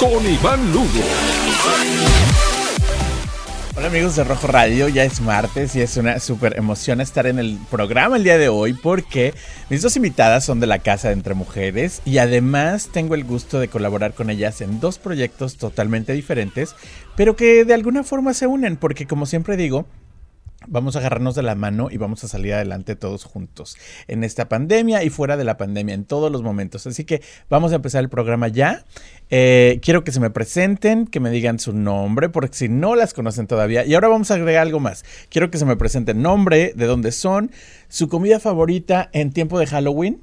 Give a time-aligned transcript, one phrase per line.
[0.00, 0.88] con Iván Lugo.
[3.76, 7.38] Hola amigos de Rojo Radio, ya es martes y es una súper emoción estar en
[7.38, 9.34] el programa el día de hoy porque
[9.68, 13.60] mis dos invitadas son de la Casa de Entre Mujeres y además tengo el gusto
[13.60, 16.74] de colaborar con ellas en dos proyectos totalmente diferentes,
[17.14, 19.84] pero que de alguna forma se unen porque como siempre digo,
[20.68, 23.78] Vamos a agarrarnos de la mano y vamos a salir adelante todos juntos
[24.08, 26.86] en esta pandemia y fuera de la pandemia, en todos los momentos.
[26.86, 28.84] Así que vamos a empezar el programa ya.
[29.30, 33.14] Eh, quiero que se me presenten, que me digan su nombre, porque si no las
[33.14, 33.86] conocen todavía.
[33.86, 35.04] Y ahora vamos a agregar algo más.
[35.30, 37.50] Quiero que se me presenten nombre, de dónde son,
[37.88, 40.20] su comida favorita en tiempo de Halloween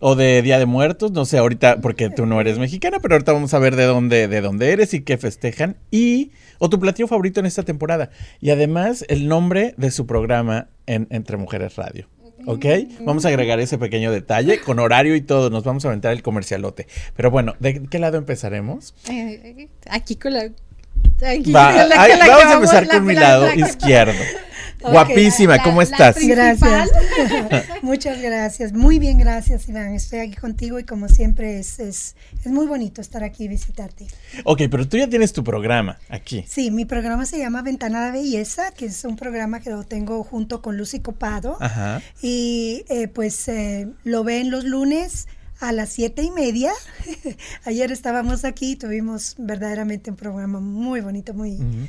[0.00, 3.32] o de Día de Muertos, no sé ahorita porque tú no eres mexicana, pero ahorita
[3.32, 7.06] vamos a ver de dónde de dónde eres y qué festejan y o tu platillo
[7.06, 12.08] favorito en esta temporada y además el nombre de su programa en Entre Mujeres Radio.
[12.46, 12.64] ¿Ok?
[13.04, 15.50] Vamos a agregar ese pequeño detalle con horario y todo.
[15.50, 16.86] Nos vamos a aventar el comercialote.
[17.14, 18.94] Pero bueno, ¿de qué lado empezaremos?
[19.10, 20.44] Eh, aquí con la.
[21.26, 24.14] aquí, Va, la- ay, la vamos a empezar la- con mi la- lado la- izquierdo.
[24.80, 26.16] Guapísima, la- ¿cómo la estás?
[26.26, 26.90] Gracias.
[27.82, 28.72] Muchas gracias.
[28.72, 29.94] Muy bien, gracias, Iván.
[29.94, 34.06] Estoy aquí contigo y como siempre es, es, es muy bonito estar aquí y visitarte.
[34.44, 36.44] Ok, pero tú ya tienes tu programa aquí.
[36.48, 39.84] Sí, mi programa se llama Ventana a la Belleza, que es un programa que lo
[39.84, 41.56] tengo junto con Lucy Copado.
[41.60, 42.02] Ajá.
[42.22, 45.28] Y eh, pues eh, lo ven los lunes
[45.60, 46.72] a las siete y media.
[47.64, 51.54] Ayer estábamos aquí y tuvimos verdaderamente un programa muy bonito, muy...
[51.56, 51.86] Ujú.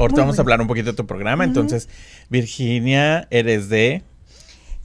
[0.00, 1.44] Ahorita Muy vamos a hablar un poquito de tu programa.
[1.44, 1.88] Entonces,
[2.30, 4.02] Virginia, eres de,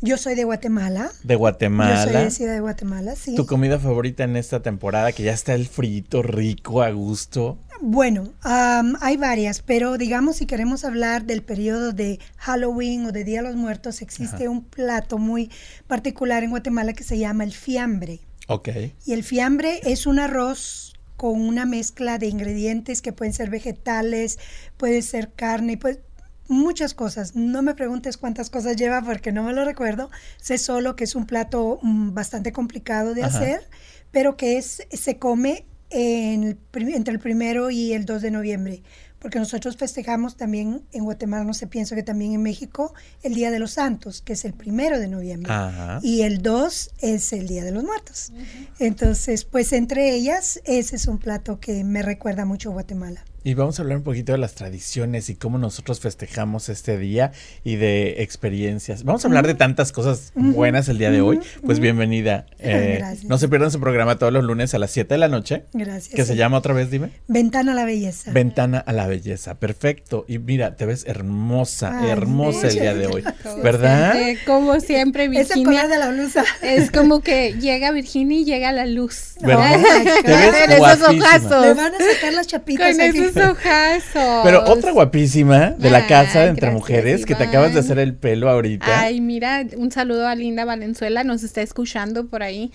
[0.01, 1.03] Yo soy de Guatemala.
[1.03, 2.23] de Yo soy Guatemala.
[2.23, 3.33] de Ciudad de Guatemala, sí.
[3.33, 5.13] ¿Tu comida favorita en esta temporada?
[5.13, 7.57] Que ya está el frito rico, a gusto.
[7.81, 13.23] Bueno, am, hay varias, pero digamos si queremos hablar del periodo de Halloween o de
[13.23, 14.49] Día de los Muertos, existe Ajá.
[14.49, 15.49] un plato muy
[15.87, 18.19] particular en Guatemala que se llama el fiambre.
[18.47, 18.69] Ok.
[19.05, 24.39] Y el fiambre es un arroz con una mezcla de ingredientes que pueden ser vegetales,
[24.77, 25.99] puede ser carne, pues
[26.47, 27.35] muchas cosas.
[27.35, 30.09] No me preguntes cuántas cosas lleva porque no me lo recuerdo.
[30.41, 33.37] Sé solo que es un plato mm, bastante complicado de Ajá.
[33.37, 33.69] hacer,
[34.11, 36.59] pero que es se come en el
[36.89, 38.83] entre el primero y el 2 de noviembre.
[39.25, 42.93] Porque nosotros festejamos también en Guatemala, no sé, pienso que también en México,
[43.23, 45.51] el Día de los Santos, que es el primero de noviembre.
[45.51, 45.99] Ajá.
[46.03, 48.31] Y el 2 es el Día de los Muertos.
[48.77, 53.25] Entonces, pues entre ellas, ese es un plato que me recuerda mucho a Guatemala.
[53.47, 57.31] Y vamos a hablar un poquito de las tradiciones y cómo nosotros festejamos este día
[57.63, 59.03] y de experiencias.
[59.03, 61.39] Vamos a hablar de tantas cosas buenas el día de hoy.
[61.63, 62.47] Pues bienvenida.
[62.57, 63.25] Eh, Gracias.
[63.25, 65.65] no se pierdan su programa todos los lunes a las 7 de la noche.
[65.73, 66.15] Gracias.
[66.15, 67.11] Que se llama otra vez, dime.
[67.27, 68.31] Ventana a la Belleza.
[68.31, 69.53] Ventana a la belleza.
[69.59, 70.25] Perfecto.
[70.27, 73.23] Y mira, te ves hermosa, Ay, hermosa el día de hoy.
[73.43, 74.13] Como ¿Verdad?
[74.13, 75.87] siempre, como siempre, Es el color Virginia.
[75.87, 76.43] de la blusa.
[76.63, 79.35] Es como que llega Virginia y llega la luz.
[79.39, 79.79] ¿Verdad?
[80.25, 81.11] Te ves esos guapísima.
[81.13, 81.77] Le ojazos.
[81.77, 83.34] van a sacar las chapitas Con.
[83.37, 84.41] Ojazos.
[84.43, 87.79] Pero otra guapísima de la Ay, casa de Entre gracias, Mujeres que te acabas de
[87.79, 88.99] hacer el pelo ahorita.
[88.99, 92.71] Ay, mira, un saludo a Linda Valenzuela, nos está escuchando por ahí.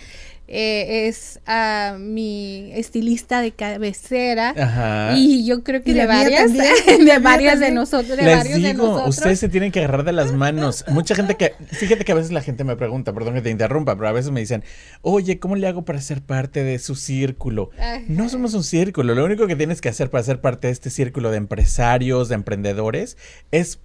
[0.52, 4.52] Eh, es ah, mi estilista de cabecera.
[4.58, 5.16] Ajá.
[5.16, 6.74] Y yo creo que de varias, también,
[7.06, 9.16] de varias de nosotros, de Les varios de digo, nosotros.
[9.16, 10.84] ustedes se tienen que agarrar de las manos.
[10.88, 13.94] Mucha gente que, fíjate que a veces la gente me pregunta, perdón que te interrumpa,
[13.94, 14.64] pero a veces me dicen,
[15.02, 17.70] oye, ¿cómo le hago para ser parte de su círculo?
[17.78, 18.00] Ajá.
[18.08, 20.90] No somos un círculo, lo único que tienes que hacer para ser parte de este
[20.90, 23.16] círculo de empresarios, de emprendedores,
[23.52, 23.78] es...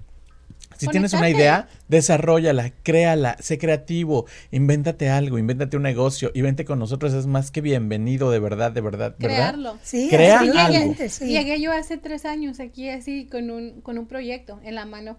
[0.78, 6.66] Si tienes una idea, desarrollala, créala, sé creativo, invéntate algo, invéntate un negocio y vente
[6.66, 9.35] con nosotros, es más que bienvenido, de verdad, de verdad, ¿verdad?
[9.38, 9.78] Crearlo.
[9.84, 10.96] Sí, Crea algo.
[11.09, 11.28] sí.
[11.28, 15.17] Llegué yo hace tres años aquí así con un, con un proyecto en la mano.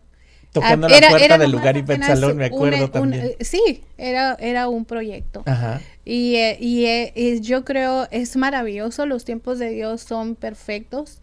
[0.52, 3.32] Tocando Ah, la era- puerta era del lugar y salón, me acuerdo un- también.
[3.40, 5.42] sí, era, era un proyecto.
[5.44, 5.82] Ajá.
[6.04, 11.20] Y, eh, y, eh, y yo creo es maravilloso, los tiempos de Dios son perfectos.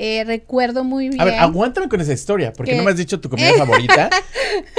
[0.00, 1.20] Eh, recuerdo muy bien.
[1.20, 4.08] A ver, aguántame con esa historia, porque no me has dicho tu comida favorita,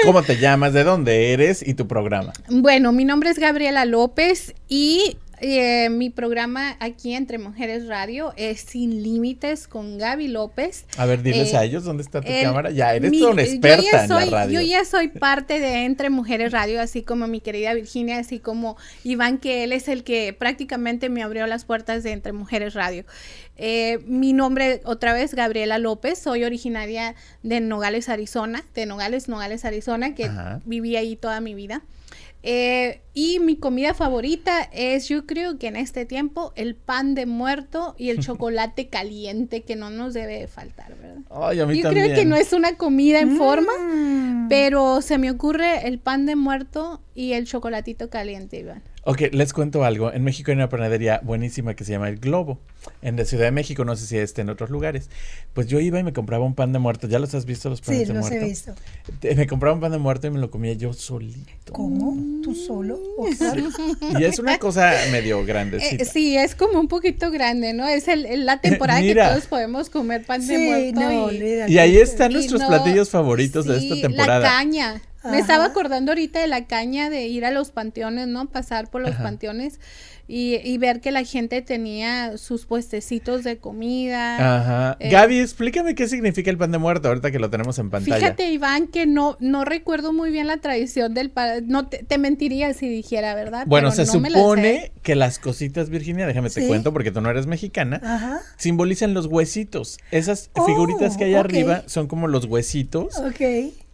[0.06, 2.31] cómo te llamas, de dónde eres y tu programa.
[2.48, 8.62] Bueno, mi nombre es Gabriela López y eh, mi programa aquí entre Mujeres Radio es
[8.62, 10.86] Sin Límites con Gaby López.
[10.97, 12.71] A ver, diles Eh, a ellos dónde está tu el- cámara.
[12.71, 14.62] Ya, eres mi- una yo experta ya en soy- la radio.
[14.62, 18.77] Yo ya soy parte de Entre Mujeres Radio, así como mi querida Virginia, así como
[19.03, 23.06] Iván, que él es el que prácticamente me abrió las puertas de Entre Mujeres Radio.
[23.57, 29.65] Eh, mi nombre, otra vez, Gabriela López, soy originaria de Nogales, Arizona, de Nogales, Nogales,
[29.65, 30.62] Arizona, que Ajá.
[30.65, 31.81] viví ahí toda mi vida.
[32.41, 37.25] Eh, y mi comida favorita es, yo creo que en este tiempo, el pan de
[37.25, 41.18] muerto y el chocolate caliente, que no nos debe de faltar, ¿verdad?
[41.30, 42.06] Ay, a mí Yo también.
[42.06, 44.47] creo que no es una comida en forma, Mm.
[44.47, 48.81] pero se me ocurre el pan de muerto y el chocolatito caliente, Iván.
[49.11, 50.13] Ok, les cuento algo.
[50.13, 52.59] En México hay una panadería buenísima que se llama El Globo.
[53.01, 55.09] En la Ciudad de México, no sé si esté en otros lugares.
[55.53, 57.07] Pues yo iba y me compraba un pan de muerto.
[57.07, 58.45] ¿Ya los has visto los panes Sí, de los muerto?
[58.45, 58.73] he visto.
[59.35, 61.73] Me compraba un pan de muerto y me lo comía yo solito.
[61.73, 62.15] ¿Cómo?
[62.44, 63.00] ¿Tú solo?
[63.17, 63.27] O.
[64.19, 66.06] Y es una cosa medio Eh, grandecita.
[66.06, 67.88] sí, es como un poquito grande, ¿no?
[67.88, 71.00] Es el, el- la temporada que todos podemos comer pan de Sí, muerto.
[71.01, 71.65] no, y-.
[71.67, 74.39] Y ahí están y nuestros no- platillos favoritos de sí, esta temporada.
[74.41, 75.01] La caña.
[75.24, 78.50] Me estaba acordando ahorita de la caña de ir a los panteones, ¿no?
[78.50, 79.24] Pasar por los Ajá.
[79.24, 79.80] panteones
[80.31, 84.57] y, y ver que la gente tenía sus puestecitos de comida.
[84.59, 84.97] Ajá.
[84.99, 88.15] Eh, Gaby, explícame qué significa el pan de muerto ahorita que lo tenemos en pantalla.
[88.17, 91.63] Fíjate, Iván, que no, no recuerdo muy bien la tradición del pan.
[91.67, 93.65] No te, te mentiría si dijera, ¿verdad?
[93.65, 96.67] Bueno, Pero se no la supone que las cositas, Virginia, déjame te Sí.
[96.67, 98.39] cuento porque tú no eres mexicana, Ajá.
[98.57, 99.97] simbolizan los huesitos.
[100.11, 103.17] Esas Oh, figuritas que hay arriba son como los huesitos.
[103.17, 103.41] Ok.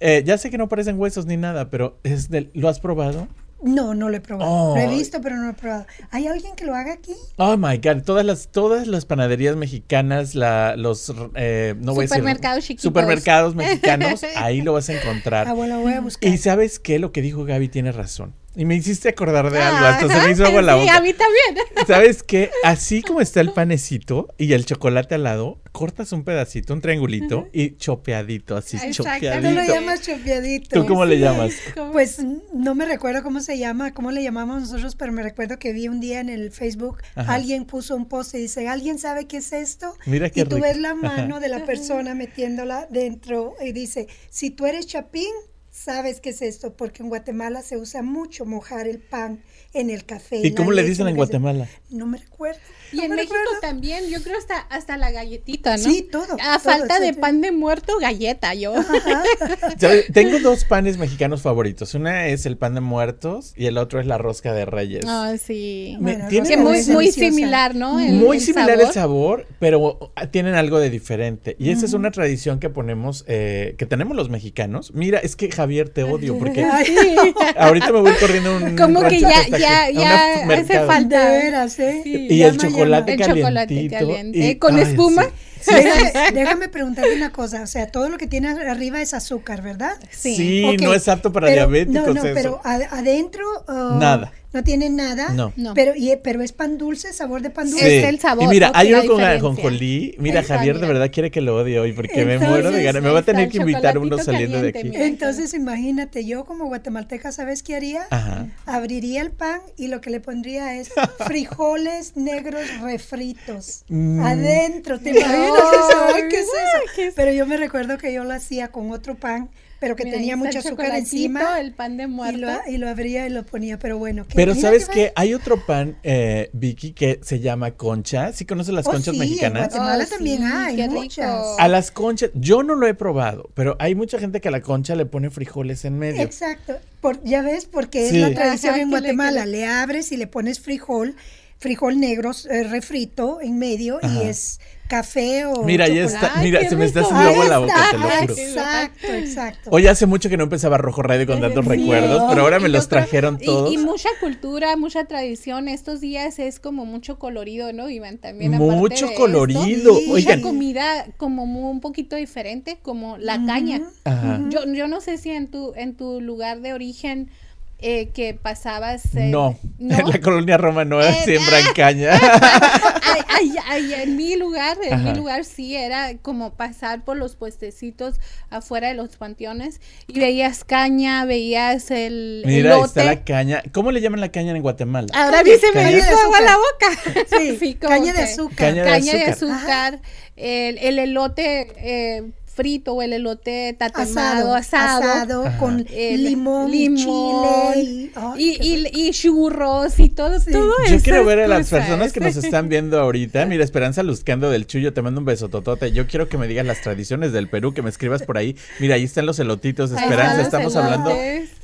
[0.02, 3.30] Eh, ya sé que no parecen huesos ni nada, pero es del- ¿lo has probado?
[3.64, 4.76] No, no lo he probado.
[4.76, 5.86] Lo he visto, pero no lo he probado.
[6.12, 7.14] ¿Hay alguien que lo haga aquí?
[7.38, 12.08] Oh my god, todas las, todas las panaderías mexicanas, la, los eh, no voy a
[12.08, 12.84] decir- Supermercados chiquitos.
[12.84, 15.48] supermercados mexicanos, ahí lo vas a encontrar.
[15.48, 16.32] Ah, bueno, voy a buscar.
[16.32, 18.34] Y sabes qué, lo que dijo Gaby tiene razón.
[18.56, 20.80] Y me hiciste acordar de algo, Ah, hasta se me hizo agua en la sí,
[20.82, 20.96] boca.
[20.98, 21.66] a mí también.
[21.88, 22.50] ¿Sabes qué?
[22.64, 27.50] Así como está el panecito y el chocolate al lado, cortas un pedacito, un triangulito
[27.52, 29.04] y chopeadito, así Exacto.
[29.04, 29.74] Tú lo chopeadito.
[29.74, 30.70] llamas chopeadito.
[30.82, 31.54] ¿Tú cómo le llamas?
[31.92, 32.20] Pues
[32.54, 35.90] no me recuerdo cómo se llama, cómo le llamamos nosotros, pero me recuerdo que vi
[35.90, 37.34] un día en el Facebook, Ajá.
[37.34, 39.96] alguien puso un post y dice, ¿alguien sabe qué es esto?
[40.06, 40.68] Mira qué y tú rico.
[40.68, 45.28] ves la mano de la persona metiéndola dentro y dice, si tú eres chapín,
[45.76, 49.42] sabes qué es esto, porque en Guatemala se usa mucho mojar el pan
[49.74, 50.38] en el café.
[50.42, 51.16] ¿Y cómo le dicen en.
[51.18, 51.68] Guatemala?
[51.90, 52.60] No me recuerdo.
[52.94, 53.60] Y no en México recuerdo.
[53.62, 55.84] también, yo creo hasta, hasta la galletita, ¿no?
[55.84, 58.74] Sí, todo, A todo, falta de pan de muerto, galleta, yo.
[60.14, 61.94] Tengo dos panes mexicanos favoritos.
[61.94, 65.04] Una es el pan de muertos y el otro es la rosca de reyes.
[65.08, 65.98] Ah, sí.
[66.00, 68.00] Me- Bueno, tiene Que muy, muy similar, ¿no?
[68.00, 68.86] El- Muy el similar sabor.
[68.88, 71.56] el sabor, pero ah, tienen algo de diferente.
[71.60, 74.94] Y esa es una tradición que ponemos, eh, que tenemos los mexicanos.
[74.94, 76.66] Mira, es que Javier, te odio porque
[77.58, 81.30] ahorita me voy corriendo un Como que ya, ya, ya hace falta.
[81.30, 82.02] de veras, ¿eh?
[82.04, 82.28] Sí.
[82.30, 85.24] Y el chocolate El chocolate caliente, y- con ay, espuma.
[85.62, 85.74] sí.
[85.74, 89.94] Déjame, déjame preguntarte una cosa, o sea, todo lo que tiene arriba es azúcar, ¿verdad?
[90.12, 90.36] Sí.
[90.36, 92.34] Sí, no es apto para pero- diabéticos No, no, eso.
[92.34, 94.32] pero adentro oh, Nada.
[94.56, 95.30] No tiene nada.
[95.34, 95.52] No.
[95.58, 95.74] No.
[95.74, 97.72] Pero, y- pero es pan dulce, sabor de pan Sí.
[97.74, 98.00] dulce.
[98.00, 100.16] Es el sabor, Y mira, hay uno con ajonjolí.
[100.18, 103.04] Mira, Javier de verdad quiere que lo odie hoy porque me muero de ganas.
[103.04, 104.86] Me va a tener que invitar uno saliendo de aquí.
[104.86, 105.04] mira.
[105.06, 108.08] Entonces, imagínate, yo como guatemalteca, ¿sabes qué haría?
[108.10, 108.48] Ajá.
[108.66, 110.90] Abriría el pan y lo que le pondría es
[111.28, 113.84] frijoles negros refritos.
[113.90, 114.20] Mm.
[114.22, 115.50] Adentro, ¿te imaginas
[115.90, 116.28] eso?
[116.30, 117.14] ¿Qué es eso?
[117.16, 119.50] Pero yo me recuerdo que yo lo hacía con otro pan,
[119.80, 121.60] pero que Mira, tenía mucho azúcar encima.
[121.60, 122.40] El pan de Y muerto.
[122.40, 124.26] lo, y lo abría y lo ponía, pero bueno.
[124.28, 125.12] que- Pero mira ¿sabes qué?
[125.16, 128.32] Hay otro pan, eh, Vicky, que se llama concha.
[128.34, 129.70] ¿Sí conoces las Oh, conchas sí, en mexicanas?
[129.70, 130.44] Guatemala Oh, también sí,
[130.82, 131.26] hay muchas.
[131.32, 131.56] rico.
[131.60, 134.62] A las conchas, yo no lo he probado, pero hay mucha gente que a la
[134.62, 136.22] concha le pone frijoles en medio.
[136.22, 136.78] Exacto.
[137.02, 138.16] Por, ya ves, porque Sí.
[138.16, 139.44] es la tradición Ajá, en que le- Guatemala.
[139.44, 141.16] que Le, abres y le pones frijol,
[141.60, 144.24] frijol negro eh, refrito en medio Ajá.
[144.24, 147.74] y es café o Mira, ya está, mira, se me está haciendo agua la boca,
[147.74, 148.34] está, te lo juro.
[148.38, 149.70] Exacto, exacto.
[149.72, 152.72] Hoy hace mucho que no empezaba Rojo Radio con tantos recuerdos, pero ahora me Y
[152.72, 153.74] los creo- trajeron y- todos.
[153.74, 155.68] Y, mucha cultura, mucha tradición.
[155.68, 158.18] Estos días es como mucho colorido, ¿no, Iván?
[158.20, 159.96] También Mucho esto, colorido.
[159.98, 160.06] Sí.
[160.08, 163.82] mucha Oigan, comida como mu- un poquito diferente, como la caña.
[164.04, 164.40] Ajá.
[164.50, 167.30] Yo, yo no sé si en tu, en tu lugar de origen
[167.80, 169.14] eh, que pasabas...
[169.16, 170.00] eh, no, ¿no?
[170.00, 172.12] en la colonia Roma no Eh, siembran caña.
[172.14, 175.04] Ay, ay, ay, en mi lugar, en Ajá.
[175.04, 178.16] mi lugar sí era como pasar por los puestecitos
[178.50, 182.88] afuera de los panteones y veías caña, veías el Mira, ahí elote.
[182.88, 183.64] está la caña.
[183.74, 185.08] ¿cómo le llaman la caña en Guatemala?
[185.14, 187.26] Ahora mí se me hizo agua la boca.
[187.60, 188.56] Sí, caña de azúcar.
[188.58, 189.56] Caña de Caña de azúcar.
[189.58, 190.02] azúcar,
[190.36, 195.04] el, el elote eh, frito o el elote tatemado, asado,
[195.44, 200.10] asado, con el limón, y limón, chile y, ay, y, qué y- y churros y
[200.10, 201.04] todo, todo Yo eso.
[201.04, 203.46] quiero ver a las personas que nos están viendo ahorita.
[203.48, 205.92] Mira, Esperanza Luzcando del Chuyo, te mando un beso totote.
[205.92, 208.56] Yo quiero que me digas las tradiciones del Perú, que me escribas por ahí.
[208.80, 210.42] Mira, ahí están los elotitos Esperanza.
[210.42, 211.10] Estamos hablando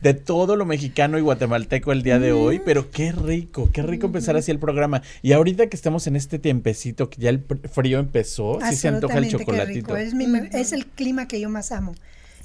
[0.01, 4.07] de todo lo mexicano y guatemalteco el día de hoy, pero qué rico, qué rico
[4.07, 5.01] empezar así el programa.
[5.21, 9.17] Y ahorita que estamos en este tiempecito, que ya el frío empezó, sí se antoja
[9.19, 9.93] el chocolatito.
[10.13, 11.95] mi es el clima que yo más amo.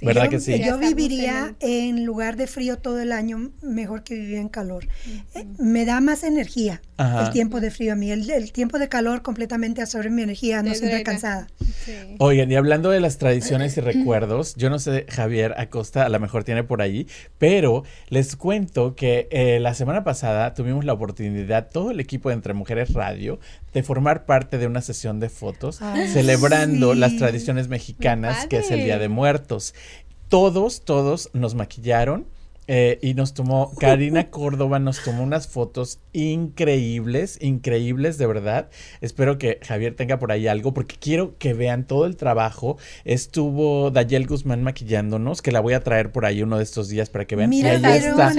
[0.03, 0.63] ¿Verdad yo, que sí?
[0.63, 4.87] Yo viviría en lugar de frío todo el año, mejor que vivir en calor.
[5.35, 7.27] Eh, me da más energía Ajá.
[7.27, 8.11] el tiempo de frío a mí.
[8.11, 11.03] El, el tiempo de calor completamente absorbe mi energía, no drena.
[11.03, 11.49] cansada.
[11.85, 11.93] Sí.
[12.19, 16.21] Oigan, y hablando de las tradiciones y recuerdos, yo no sé, Javier Acosta a lo
[16.21, 17.07] mejor tiene por ahí,
[17.39, 22.35] pero les cuento que eh, la semana pasada tuvimos la oportunidad, todo el equipo de
[22.35, 23.39] Entre Mujeres Radio,
[23.77, 26.99] de formar parte de una sesión de fotos Ay, celebrando sí.
[26.99, 29.75] las tradiciones mexicanas, que es el Día de Muertos.
[30.31, 32.27] Todos, todos nos maquillaron.
[32.69, 38.71] eh, y nos tomó, Karina Córdoba nos tomó unas fotos increíbles, increíbles de verdad.
[39.03, 42.79] Espero que Javier tenga por ahí algo, porque quiero que vean todo el trabajo.
[43.05, 47.11] Estuvo Dayel Guzmán maquillándonos, que la voy a traer por ahí uno de estos días
[47.11, 47.51] para que vean.
[47.51, 48.33] Mira, y ahí está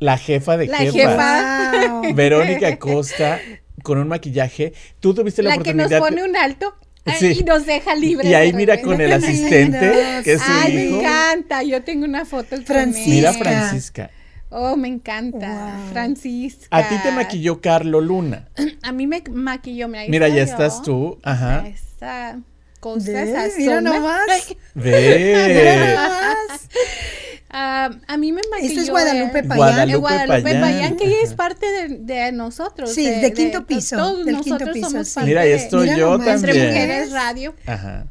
[0.00, 1.90] la jefa de La jefa.
[2.02, 2.14] Wow.
[2.14, 3.38] Verónica Costa,
[3.88, 4.74] con un maquillaje.
[5.00, 6.74] Tú tuviste la, La que nos pone un alto
[7.18, 7.38] Sí.
[7.40, 8.28] y nos deja libre.
[8.28, 11.62] y ahí mira con el asistente, que es su Ay, me encanta.
[11.62, 13.08] Yo tengo una foto Francisca.
[13.10, 14.10] Mira, Francisca.
[14.50, 15.48] Oh, me encanta.
[15.78, 15.92] Wow.
[15.92, 16.66] Francisca.
[16.70, 18.48] A ti te maquilló Carlo Luna.
[18.82, 19.88] A mí me maquilló.
[19.88, 20.42] Mira, Mira, ya yo.
[20.42, 21.18] estás tú.
[21.22, 21.66] Ajá.
[21.66, 22.40] Esa
[22.80, 24.54] cosa, Ve, esa mira nomás.
[24.74, 25.96] Ve.
[27.50, 28.68] ah, a mí me maquilló.
[28.68, 29.56] Este es Guadalupe Payán.
[29.56, 30.60] Guadalupe eh, Guadalupe Payán.
[30.62, 32.92] Payán, que ella es parte de, de nosotros.
[32.92, 35.14] Sí, de quinto piso, Todos del quinto nosotros piso, somos sí.
[35.14, 36.28] parte Mira, ahí de- yo nomás.
[36.28, 36.68] Entre también.
[36.68, 37.54] Mujeres Radio.
[37.66, 38.06] Ajá.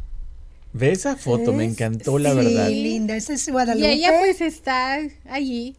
[0.74, 2.70] Ve esa foto, me encantó la sí, verdad.
[2.70, 3.16] linda.
[3.16, 3.92] Esa es Y Guadalupe.
[3.94, 5.76] ella pues está allí.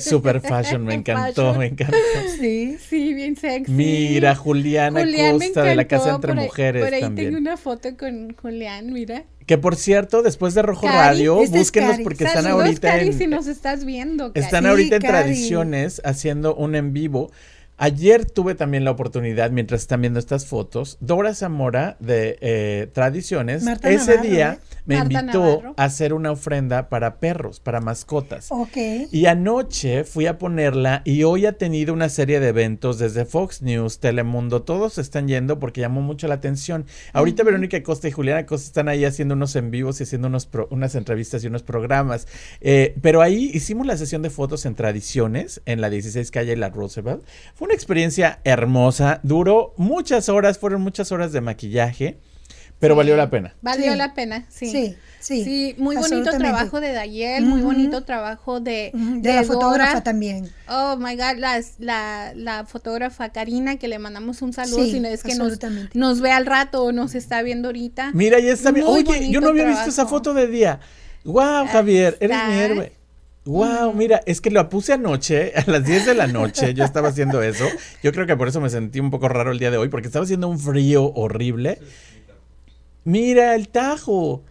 [0.00, 1.58] Super fashion, me encantó, Fashion.
[1.58, 1.96] me encantó.
[2.40, 2.76] Sí.
[2.88, 3.70] Sí, bien sexy.
[3.70, 7.28] Mira, Juliana Julián Costa de la Casa Entre por ahí- Mujeres Por ahí también.
[7.28, 9.24] tengo una foto con Julián, mira.
[9.50, 12.04] Que por cierto, después de Rojo Cari, Radio, esta es búsquenlos Cari.
[12.04, 14.30] porque están ahorita Cari, en, si nos estás viendo.
[14.34, 15.02] Están ahorita en.
[15.02, 17.32] Tradiciones haciendo un en vivo.
[17.82, 23.62] Ayer tuve también la oportunidad, mientras están viendo estas fotos, Dora Zamora de eh, Tradiciones,
[23.62, 24.78] Marta ese Navarro, día ¿eh?
[24.84, 25.74] me Marta invitó Navarro.
[25.78, 28.48] a hacer una ofrenda para perros, para mascotas.
[28.50, 28.76] Ok.
[29.10, 33.62] Y anoche fui a ponerla y hoy ha tenido una serie de eventos desde Fox
[33.62, 36.84] News, Telemundo, todos están yendo porque llamó mucho la atención.
[37.14, 40.44] Ahorita Verónica Costa y Juliana Costa están ahí haciendo unos en vivos y haciendo unos
[40.44, 42.28] pro- unas entrevistas y unos programas.
[42.60, 46.56] Eh, pero ahí hicimos la sesión de fotos en Tradiciones, en la 16 calle y
[46.56, 47.22] la Roosevelt.
[47.54, 52.18] Fue una experiencia hermosa, duró muchas horas, fueron muchas horas de maquillaje,
[52.80, 52.98] pero Sí.
[52.98, 53.54] valió la pena.
[53.62, 53.98] Valió Sí.
[53.98, 54.70] la pena, sí.
[54.70, 55.44] Sí, sí.
[55.44, 60.50] Sí, muy bonito trabajo de Dayel, muy bonito trabajo de, De, la fotógrafa también.
[60.68, 61.38] Oh my God,
[61.78, 65.58] la, la fotógrafa Karina, que le mandamos un saludo, Sí, si no es que nos,
[65.94, 68.10] nos ve al rato o nos está viendo ahorita.
[68.14, 68.84] Mira, ya está bien.
[68.86, 70.80] Muy Oye, yo bonito no había visto esa foto de día.
[71.24, 72.92] Wow, Javier, eres mi héroe.
[73.46, 77.08] Wow, mira, es que lo puse anoche, a las 10 de la noche, yo estaba
[77.08, 77.64] haciendo eso.
[78.02, 80.08] Yo creo que por eso me sentí un poco raro el día de hoy, porque
[80.08, 81.78] estaba haciendo un frío horrible.
[83.04, 84.42] Mira, el Tajo.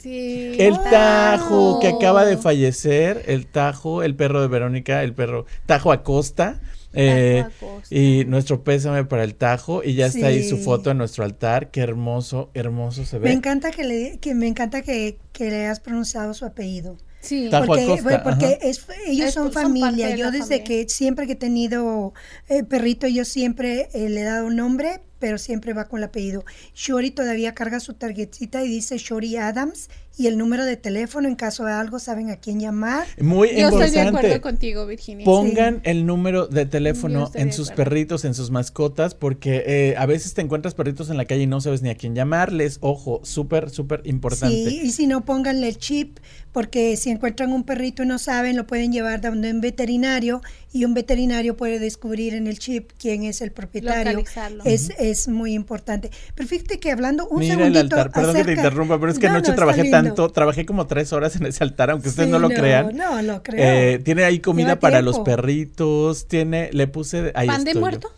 [0.00, 0.54] Sí.
[0.58, 0.74] El.
[0.90, 6.60] Tajo que acaba de fallecer, el Tajo, el perro de Verónica, el perro Tajo Acosta.
[6.96, 7.44] eh,
[7.90, 11.70] y nuestro pésame para el Tajo y ya está ahí su foto en nuestro altar.
[11.72, 13.30] Qué hermoso, hermoso se ve.
[13.30, 16.96] Me encanta que le, que me encanta que, que le hayas pronunciado su apellido.
[17.24, 17.48] Sí.
[17.66, 20.08] Porque, porque es, ellos Es- son familia.
[20.08, 20.64] de Yo desde familia.
[20.64, 22.12] que siempre que he tenido
[22.48, 26.04] eh, perrito, yo siempre eh, le he dado un nombre, pero siempre va con el
[26.04, 26.44] apellido.
[26.74, 31.34] Shori todavía carga su tarjetita y dice Shori Adams y el número de teléfono en
[31.34, 33.06] caso de algo saben a quién llamar.
[33.20, 34.18] Muy Yo estoy de importante.
[34.18, 35.24] acuerdo contigo, Virginia.
[35.24, 37.90] Pongan el número de teléfono en de sus acuerdo.
[37.90, 41.46] perritos, en sus mascotas, porque eh, a veces te encuentras perritos en la calle y
[41.46, 42.78] no sabes ni a quién llamarles.
[42.80, 44.54] Ojo, súper, súper importante.
[44.70, 46.18] Sí, y si no, pónganle el chip,
[46.52, 50.40] porque si encuentran un perrito y no saben, lo pueden llevar donde un veterinario
[50.72, 54.22] y un veterinario puede descubrir en el chip quién es el propietario.
[54.64, 56.10] Es, es muy importante.
[56.34, 59.12] Pero fíjate que hablando un Mira el segundito altar, perdón que te acerca- interrumpa, pero
[59.12, 59.96] es que No, anoche no, trabajé lindo.
[60.04, 62.96] Tanto, trabajé como tres horas en ese altar, aunque ustedes Sí, no lo crean.
[62.96, 63.62] No, lo creo.
[63.64, 67.80] Eh, tiene ahí comida para los perritos, tiene, le puse, ahí ¿Pan de yo.
[67.80, 68.10] muerto?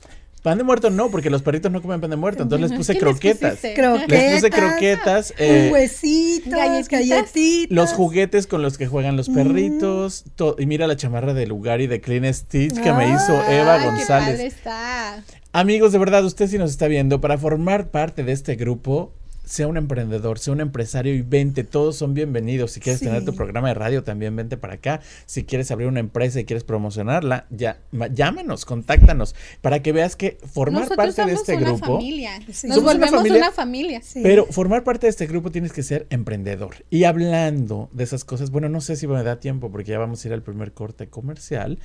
[0.43, 2.93] Pan de muerto no, porque los perritos no comen pan de muerto, entonces les puse
[2.93, 3.63] ¿Qué les croquetas.
[4.07, 6.89] Les puse croquetas, eh, huesitos, galletitas.
[7.09, 7.77] galletitas.
[7.77, 11.81] los juguetes con los que juegan los perritos, to- y mira la chamarra de lugar
[11.81, 14.31] y de Clean Stitch que me hizo Eva Ay, qué González.
[14.37, 15.23] padre está.
[15.53, 19.13] Amigos, de verdad, usted si nos está viendo, para formar parte de este grupo,
[19.47, 22.73] sea un emprendedor, sea un empresario y vente, todos son bienvenidos.
[22.73, 25.01] Si quieres tener tu programa de radio, también vente para acá.
[25.25, 30.17] Si quieres abrir una empresa y quieres promocionarla, ya ma- llámanos, contáctanos, para que veas
[30.17, 31.87] que formar Nosotros parte de este una grupo.
[31.97, 32.33] familia.
[32.53, 32.67] Sí.
[32.67, 33.39] Nos Somos una volvemos familia.
[33.39, 34.01] una familia.
[34.03, 34.21] Sí.
[34.23, 36.85] Pero formar parte de este grupo tienes que ser emprendedor.
[36.91, 40.25] Y hablando de esas cosas, bueno, no sé si me da tiempo porque ya vamos
[40.25, 41.79] a ir al primer corte comercial.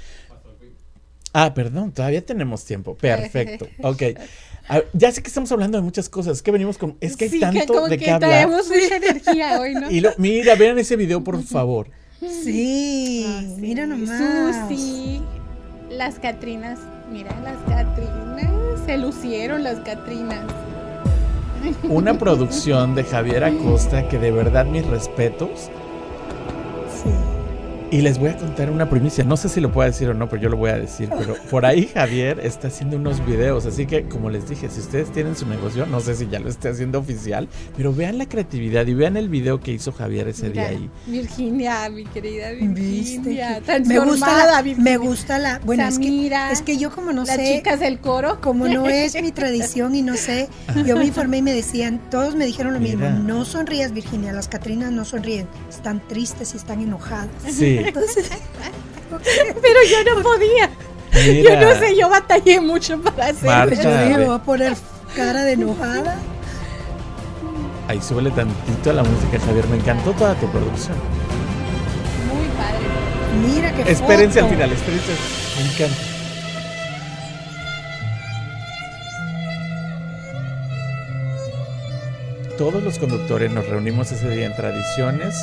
[1.34, 2.96] Ah, perdón, todavía tenemos tiempo.
[2.98, 3.68] Perfecto.
[3.84, 4.04] Ok.
[4.74, 6.42] A- ya sé que estamos hablando de muchas cosas.
[6.42, 6.96] Que venimos con.
[7.02, 8.30] Es que hay Sí, tanto como de que qué hablar.
[8.30, 9.92] traemos mucha energía hoy, ¿no?
[9.92, 11.88] Y lo- mira, vean ese video, por favor.
[12.22, 13.56] Sí, Ah, sí.
[13.62, 14.68] mira nomás.
[14.70, 15.22] Susi,
[15.90, 16.80] las Catrinas,
[17.12, 20.46] mira las Catrinas, se lucieron las Catrinas.
[21.90, 25.70] Una producción de Javier Acosta que de verdad mis respetos.
[27.04, 27.10] Sí.
[27.92, 29.26] Y les voy a contar una primicia.
[29.26, 31.10] No sé si lo puedo decir o no, pero yo lo voy a decir.
[31.18, 33.66] Pero por ahí Javier está haciendo unos videos.
[33.66, 36.48] Así que, como les dije, si ustedes tienen su negocio, no sé si ya lo
[36.50, 40.48] esté haciendo oficial, pero vean la creatividad y vean el video que hizo Javier ese
[40.50, 40.90] Mira, día ahí.
[41.06, 43.20] Virginia, mi querida ¿Viste?
[43.20, 44.92] Virginia, Me gusta la, Virginia.
[44.92, 48.00] me gusta la, bueno, es que, es que yo como no las sé, chicas del
[48.00, 48.40] coro.
[48.40, 50.48] como no es mi tradición y no sé,
[50.86, 54.48] yo me informé y me decían, todos me dijeron lo mismo, no sonrías Virginia, las
[54.48, 57.28] Catrinas no sonríen, están tristes y están enojadas.
[57.50, 58.30] Sí, Entonces,
[59.62, 60.70] Pero yo no podía.
[61.14, 61.54] mira.
[61.54, 63.50] Yo no sé, yo batallé mucho para hacerlo.
[63.50, 63.76] Marta.
[63.76, 64.74] yo dije, voy a poner
[65.16, 66.18] cara de enojada.
[67.88, 69.68] Ahí súbele tantito a la música, Javier.
[69.68, 70.96] Me encantó toda tu producción.
[72.34, 73.54] Muy padre.
[73.56, 75.12] Mira qué Espérense al final, espérense.
[75.58, 76.12] Me encanta.
[82.58, 85.36] Todos los conductores nos reunimos ese día en Tradiciones.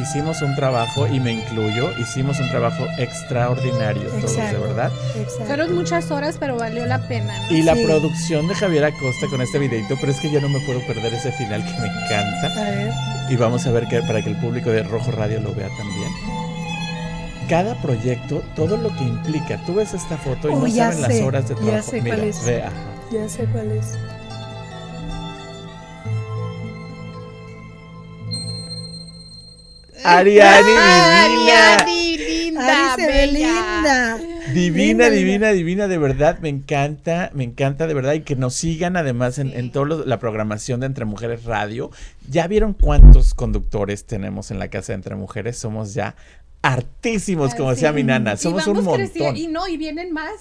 [0.00, 4.90] Hicimos un trabajo, y me incluyo, hicimos un trabajo extraordinario, todos, de verdad.
[5.16, 5.44] Exacto.
[5.46, 7.38] Fueron muchas horas, pero valió la pena.
[7.48, 7.54] ¿no?
[7.56, 7.84] Y la Sí.
[7.84, 11.12] producción de Javier Acosta con este videito, pero es que yo no me puedo perder
[11.14, 12.46] ese final que me encanta.
[12.56, 12.92] A ver,
[13.30, 16.10] Y vamos a ver que para que el público de Rojo Radio lo vea también.
[17.48, 19.58] Cada proyecto, todo lo que implica.
[19.66, 21.90] Tú ves esta foto y Oh, no ya saben las horas de ya trabajo.
[21.90, 22.44] sé Mira, cuál es.
[22.46, 22.72] ve, ajá.
[23.12, 23.86] ya sé cuál es.
[30.04, 31.74] Ariani divina.
[31.74, 33.32] Ariani, linda, Ari se ve bella.
[33.32, 34.18] linda.
[34.52, 38.54] Divina, Linda, divina, divina, de verdad, me encanta, me encanta de verdad y que nos
[38.54, 41.90] sigan además en, en toda la programación de Entre Mujeres Radio.
[42.28, 45.56] ¿Ya vieron cuántos conductores tenemos en la casa de Entre Mujeres?
[45.58, 46.16] Somos ya
[46.60, 49.36] hartísimos, como decía mi nana, Y somos un creciendo, montón.
[49.36, 50.32] Y no, y vienen más.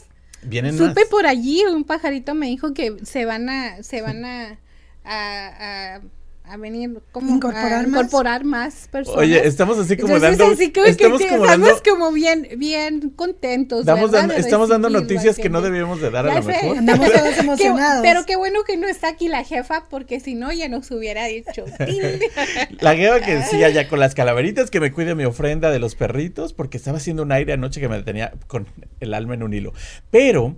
[0.43, 1.09] Vienen Supe más.
[1.09, 4.57] por allí, un pajarito me dijo que se van a, se van a,
[5.05, 6.01] a, a-
[6.51, 7.87] a venir como Incorporar a más.
[7.87, 9.19] incorporar más personas.
[9.21, 12.11] Oye, estamos así como Entonces, dando, así como que estamos que como estamos dando, como
[12.11, 13.87] bien, bien contentos.
[14.35, 16.47] estamos dando noticias que no debíamos de dar a lo sé.
[16.49, 16.77] mejor.
[16.79, 18.01] Andamos todos Qué- emocionados.
[18.03, 21.25] pero qué bueno que no está aquí la jefa, porque si no ya nos hubiera
[21.25, 21.63] dicho.
[22.79, 25.95] La gueva que decía ya con las calaveritas que me cuide mi ofrenda de los
[25.95, 28.67] perritos, porque estaba haciendo un aire anoche que me tenía con
[28.99, 29.73] el alma en un hilo.
[30.09, 30.55] Pero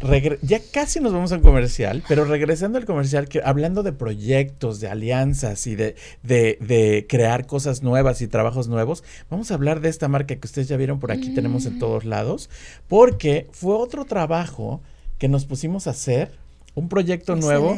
[0.00, 3.92] regre- ya casi nos vamos a un comercial, pero regresando al comercial, que, hablando de
[3.92, 9.54] proyectos, de alianzas y de, de- de crear cosas nuevas y trabajos nuevos, vamos a
[9.54, 12.50] hablar de esta marca que ustedes ya vieron por aquí, tenemos en todos lados,
[12.88, 14.80] porque fue otro trabajo
[15.18, 16.30] que nos pusimos a hacer,
[16.74, 17.74] un proyecto nuevo,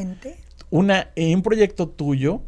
[0.70, 2.42] una, eh, un proyecto tuyo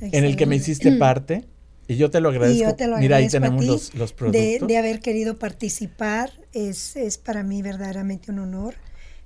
[0.00, 1.44] en el que me hiciste parte
[1.86, 2.58] y yo te lo agradezco.
[2.58, 4.68] Y yo te lo Mira, ahí agradezco a tenemos ti los, los de, productos.
[4.68, 6.30] de haber querido participar.
[6.52, 8.74] Es, es para mí verdaderamente un honor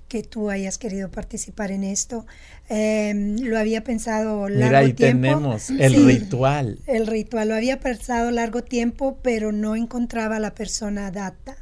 [0.09, 2.25] que tú hayas querido participar en esto.
[2.67, 5.21] Em, lo había pensado largo Mira, ahí tiempo.
[5.21, 6.79] tenemos el Sí, ritual.
[6.87, 11.55] El ritual lo había pensado largo tiempo, pero no encontraba a la persona adapta.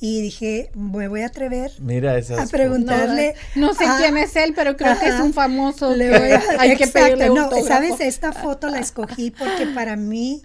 [0.00, 3.34] Y dije, me voy a atrever Mira esas a preguntarle.
[3.54, 5.94] No, no sé quién es él, pero creo que es un famoso.
[5.94, 9.94] Le voy a- hay que exacto, pedirle no, sabes, esta foto la escogí porque para
[9.96, 10.42] mí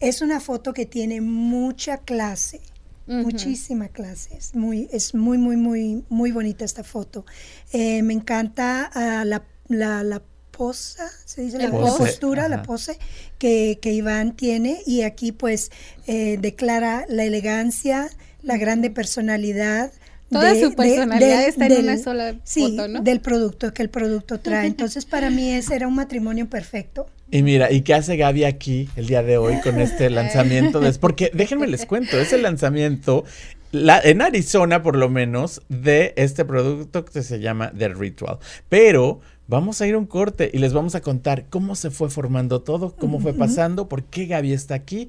[0.00, 2.60] es una foto que tiene mucha clase,
[3.06, 3.18] Ujú.
[3.18, 4.36] muchísima clase.
[4.36, 7.24] Es muy, es muy, muy, muy, muy bonita esta foto.
[7.72, 12.98] Eh, me encanta ah, la, la, la posa, se dice la pose, postura, la pose
[13.38, 15.70] que, que Iván tiene y aquí pues
[16.06, 18.08] eh, declara la elegancia,
[18.42, 19.92] la grande personalidad.
[20.40, 23.00] Toda su personalidad está en una sola sí, foto, ¿no?
[23.02, 24.66] del producto que el producto trae.
[24.74, 27.06] Entonces, para mí ese era un matrimonio perfecto.
[27.30, 30.80] Y mira, ¿y qué hace Gaby aquí el día de hoy con este lanzamiento?
[30.80, 33.24] de- porque déjenme les cuento, es el lanzamiento
[33.72, 38.38] la- en Arizona por lo menos de este producto que se llama The Ritual.
[38.68, 42.08] Pero vamos a ir a un corte y les vamos a contar cómo se fue
[42.08, 45.08] formando todo, cómo fue pasando, por qué Gaby está aquí.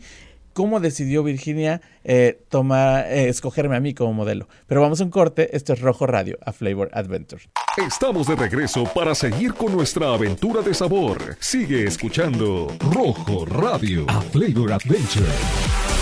[0.55, 4.47] Cómo decidió Virginia eh, tomar, eh, escogerme a mí como modelo.
[4.67, 7.43] Pero vamos a un corte, esto es Rojo Radio, a Flavor Adventure.
[7.77, 11.35] Estamos de regreso para seguir con nuestra aventura de sabor.
[11.41, 15.94] Sigue escuchando Rojo Radio, a Flavor Adventure.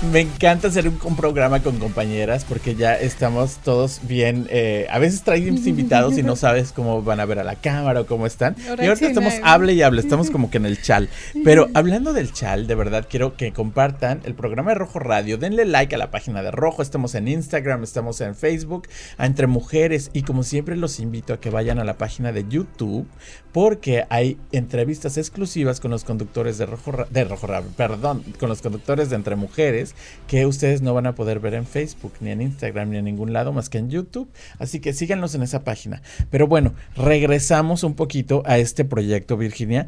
[0.00, 4.46] Me encanta hacer un, programa con compañeras porque ya estamos todos bien.
[4.48, 8.02] Eh, a veces traemos invitados y no sabes cómo van a ver a la cámara
[8.02, 8.54] o cómo están.
[8.80, 11.08] y ahorita estamos hable y hable, estamos como que en el chal.
[11.42, 15.36] Pero hablando del chal, de verdad quiero que compartan el programa de Rojo Radio.
[15.36, 16.80] Denle like a la página de Rojo.
[16.80, 20.10] Estamos en Instagram, estamos en Facebook, a Entre Mujeres.
[20.12, 23.08] Y como siempre, los invito a que vayan a la página de YouTube
[23.52, 28.62] porque hay entrevistas exclusivas con los conductores de Rojo, de Rojo Radio, perdón, con los
[28.62, 29.87] conductores de Entre Mujeres
[30.26, 33.32] que ustedes no van a poder ver en Facebook, ni en Instagram, ni en ningún
[33.32, 34.28] lado más que en YouTube.
[34.58, 36.02] Así que síganos en esa página.
[36.30, 39.86] Pero bueno, regresamos un poquito a este proyecto, Virginia.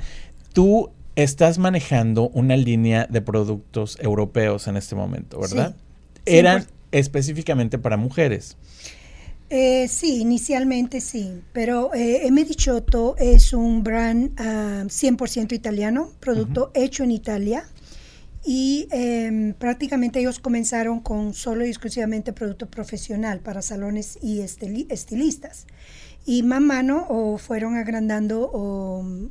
[0.53, 5.75] Tú estás manejando una línea de productos europeos en este momento, ¿verdad?
[6.25, 8.57] Eran específicamente para mujeres.
[9.53, 17.03] Eh, sí, inicialmente sí, pero eh, Emedichotto es un brand 100% ah, italiano, producto hecho
[17.03, 17.65] en Italia
[18.53, 25.69] y em, prácticamente ellos comenzaron con solo y exclusivamente producto profesional para salones y estilistas.
[26.27, 29.31] Y más mano o fueron agrandando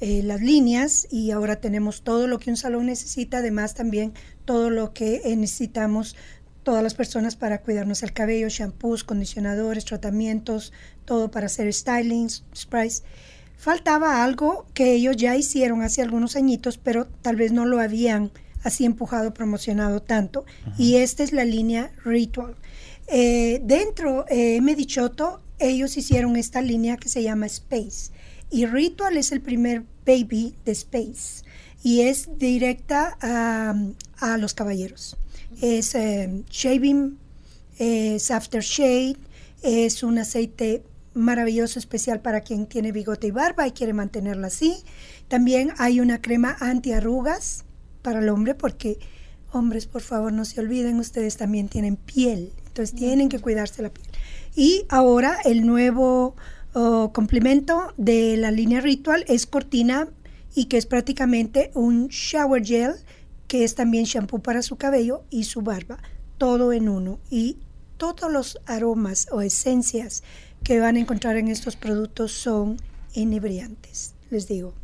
[0.00, 4.68] eh, las líneas y ahora tenemos todo lo que un salón necesita, además también todo
[4.68, 6.16] lo que eh, necesitamos
[6.64, 10.72] todas las personas para cuidarnos el cabello, shampoos, condicionadores, tratamientos,
[11.04, 13.04] todo para hacer styling, sprays.
[13.56, 18.32] Faltaba algo que ellos ya hicieron hace algunos añitos, pero tal vez no lo habían
[18.66, 20.44] así empujado, promocionado tanto.
[20.76, 22.56] Y esta es la línea Ritual.
[23.06, 28.10] Eh, dentro, eh, Medichoto, ellos hicieron esta línea que se llama Space.
[28.50, 31.44] Y Ritual es el primer baby de Space.
[31.84, 35.16] Y es directa a, los caballeros.
[35.62, 37.18] Es eh, shaving,
[37.78, 39.16] es aftershave,
[39.62, 40.82] es un aceite
[41.14, 44.76] maravilloso especial para quien tiene bigote y barba y quiere mantenerla así.
[45.28, 47.64] También hay una crema antiarrugas
[48.06, 49.00] para el hombre porque,
[49.50, 53.90] hombres, por favor, no se olviden, ustedes también tienen piel, entonces tienen que cuidarse la
[53.90, 54.06] piel.
[54.54, 56.36] Y ahora el nuevo
[56.72, 60.08] oh, complemento de la línea Ritual es cortina
[60.54, 62.92] y que es prácticamente un shower gel
[63.48, 65.98] que es también shampoo para su cabello y su barba,
[66.38, 67.18] todo en uno.
[67.28, 67.58] Y
[67.96, 70.22] todos los aromas o esencias
[70.62, 72.76] que van a encontrar en estos productos son
[73.14, 74.74] inebriantes, les digo,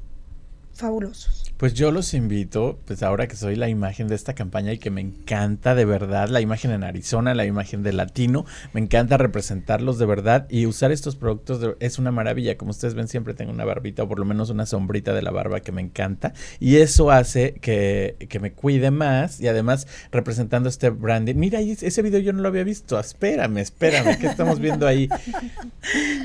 [0.83, 1.55] fabulosos.
[1.57, 4.91] Pues yo los invito, pues ahora que soy la imagen de esta campaña y que
[4.91, 9.99] me encanta de verdad, la imagen en Arizona, la imagen de latino, me encanta representarlos
[9.99, 12.59] de verdad y usar estos productos es una maravilla.
[12.59, 15.31] Como ustedes ven, siempre tengo una barbita o por lo menos una sombrita de la
[15.31, 20.69] barba que me encanta y eso hace que, que me cuide más y además representando
[20.69, 21.37] este branding.
[21.37, 25.09] Mira, ese video yo no lo había visto, espérame, espérame, ¿qué estamos viendo ahí?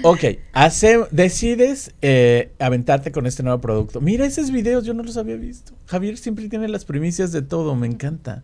[0.04, 4.02] Ok, hace, decides eh, aventarte con este nuevo producto.
[4.02, 5.74] Mira, videos yo no los había visto.
[5.86, 8.44] Javier siempre tiene las primicias de todo, me encanta.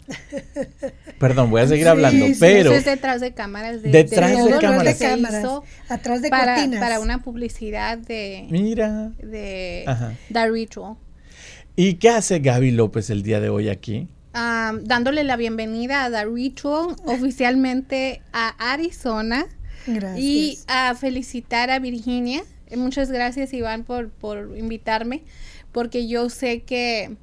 [1.20, 2.72] Perdón, voy a seguir hablando, pero...
[2.72, 3.82] Eso es detrás de cámaras.
[3.82, 5.46] De, detrás de, cámaras.
[5.90, 6.80] atrás de para, cortinas.
[6.80, 8.48] Para una publicidad de...
[8.50, 9.12] Mira.
[9.22, 9.86] De
[10.32, 10.96] The Ritual.
[11.76, 14.08] ¿Y qué hace Gaby López el día de hoy aquí?
[14.34, 19.46] dándole la bienvenida a The Ritual oficialmente a Arizona.
[19.86, 20.20] Gracias.
[20.20, 22.44] Y a felicitar a Virginia.
[22.76, 25.24] Muchas gracias, Iván, por, por invitarme
[25.74, 27.18] porque yo sé que,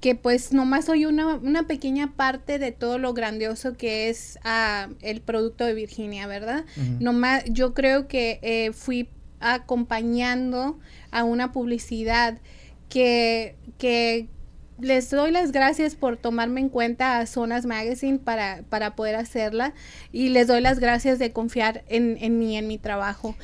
[0.00, 4.88] que pues nomás soy una, una pequeña parte de todo lo grandioso que es ah,
[5.02, 6.64] el producto de Virginia, ¿verdad?
[7.00, 10.78] Nomás yo creo que eh, fui acompañando
[11.10, 12.38] a una publicidad
[12.88, 14.28] que, que
[14.80, 19.74] les doy las gracias por tomarme en cuenta a Zonas Magazine para, para poder hacerla
[20.12, 23.34] y les doy las gracias de confiar en, en mí, en mi trabajo.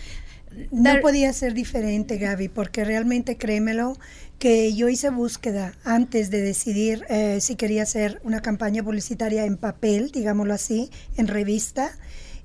[0.71, 3.97] No podía ser diferente, Gaby, porque realmente créemelo,
[4.39, 9.57] que yo hice búsqueda antes de decidir eh, si quería hacer una campaña publicitaria en
[9.57, 11.97] papel, digámoslo así, en revista.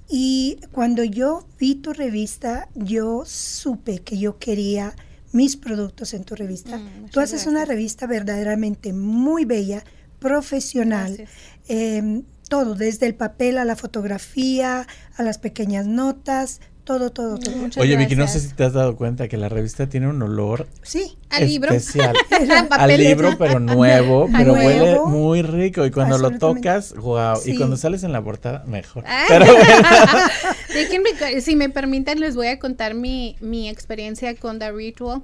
[0.07, 4.95] Y cuando yo vi tu revista, yo supe que yo quería
[5.31, 6.77] mis productos en tu revista.
[6.77, 9.83] Mm, Tú haces una revista verdaderamente muy bella,
[10.19, 11.27] profesional,
[11.67, 17.53] em, todo, desde el papel a la fotografía, a las pequeñas notas, todo, todo, todo.
[17.77, 20.65] Oye, Vicky, no sé si te has dado cuenta que la revista tiene un olor.
[20.81, 21.73] Sí al libro.
[21.73, 22.15] especial.
[22.71, 24.67] Al libro, pero nuevo, pero Nuevo.
[24.67, 25.85] huele muy rico.
[25.85, 27.37] Y cuando lo tocas, wow.
[27.45, 29.03] Y cuando sales en la portada, mejor.
[29.27, 29.45] Pero.
[30.73, 31.09] Déjenme,
[31.41, 35.21] si me permiten, les voy a contar mi, mi experiencia con The Ritual.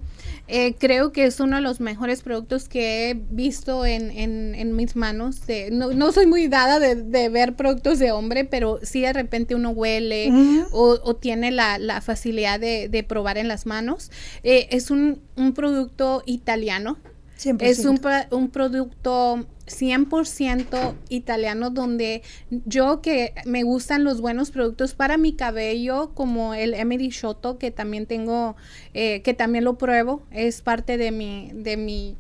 [0.48, 4.76] Eh, creo que es uno de los mejores productos que he visto en, en, en
[4.76, 5.46] mis manos.
[5.48, 9.14] De, no, no soy muy dada de, de ver productos de hombre, pero sí de
[9.14, 10.32] repente uno huele
[10.72, 14.12] o, o tiene la, la facilidad de, de probar en las manos.
[14.44, 15.95] Eh, es un, un producto
[16.26, 16.98] italiano.
[17.38, 17.58] 100%.
[17.62, 18.00] Es un,
[18.32, 22.22] un producto 100% italiano donde
[22.66, 27.72] yo que me gustan los buenos productos para mi cabello como el Emily Shoto que
[27.72, 28.56] también tengo
[28.94, 32.16] eh, que también lo pruebo es parte de mi de mi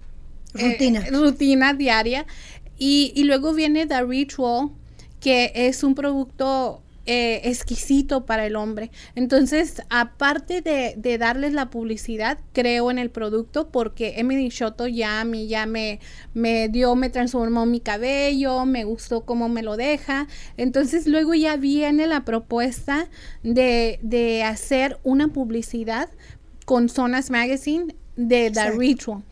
[0.56, 1.06] eh, Rutina.
[1.12, 2.26] rutina diaria
[2.78, 4.72] y, y luego viene The Ritual
[5.20, 8.92] que es un producto eh, exquisito para el hombre.
[9.16, 15.22] Entonces, aparte de, de darles la publicidad, creo en el producto porque Emily Shoto ya
[15.22, 16.00] a mí ya me,
[16.34, 20.28] me dio, me transformó mi cabello, me gustó cómo me lo deja.
[20.58, 23.10] Entonces, luego ya viene la propuesta
[23.44, 26.10] de, de hacer una publicidad
[26.66, 28.80] con Zonas Magazine de The Exacto.
[28.80, 29.24] Ritual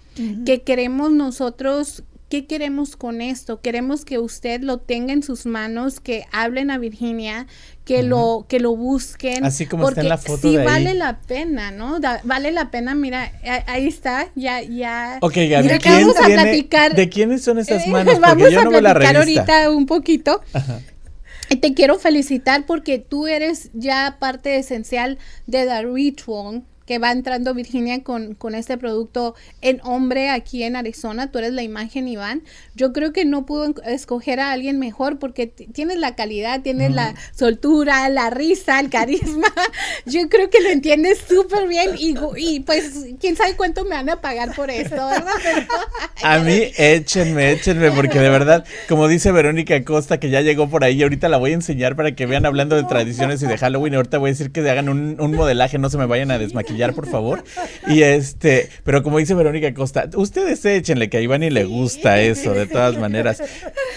[0.46, 3.62] que queremos nosotros, ¿qué queremos con esto?
[3.62, 7.46] Queremos que usted lo tenga en sus manos, que hablen a Virginia,
[7.86, 9.46] que lo que lo busquen.
[9.46, 10.66] Así como está en la foto sí de ahí.
[10.66, 12.00] vale la pena, ¿no?
[12.00, 15.20] Da- vale la pena, mira, a- ahí está, ya, ya.
[15.22, 16.96] Ok, Gaby, Mira, ¿quién vamos a tiene- platicar.
[16.96, 18.20] ¿de quiénes son esas Eh, manos?
[18.20, 20.42] Vamos yo a no veo la platicar ahorita un poquito.
[21.52, 27.12] Y Te quiero felicitar porque tú eres ya parte esencial de The Ritual que va
[27.12, 31.32] entrando Virginia con, con este producto en hombre aquí en Arizona.
[31.32, 32.44] Tú eres la imagen, Iván.
[32.76, 37.16] Yo creo que no pudo escoger a alguien mejor porque tienes la calidad, tienes la
[37.36, 39.48] soltura, la risa, el carisma.
[40.06, 44.10] Yo creo que lo entiendes súper bien y, y pues quién sabe cuánto me van
[44.10, 45.32] a pagar por esto, ¿verdad?
[45.44, 45.68] Pero-
[46.24, 50.84] A mí, échenme, échenme, porque de verdad, como dice Verónica Costa, que ya llegó por
[50.84, 53.96] ahí, ahorita la voy a enseñar para que vean hablando de tradiciones y de Halloween.
[53.96, 56.73] Ahorita voy a decir que hagan un, un modelaje, no se me vayan a desmaquillar,
[56.94, 57.44] por favor.
[57.88, 62.22] Y este, pero como dice Verónica Costa, ustedes échenle, que a Iván y le gusta
[62.22, 63.42] eso, de todas maneras.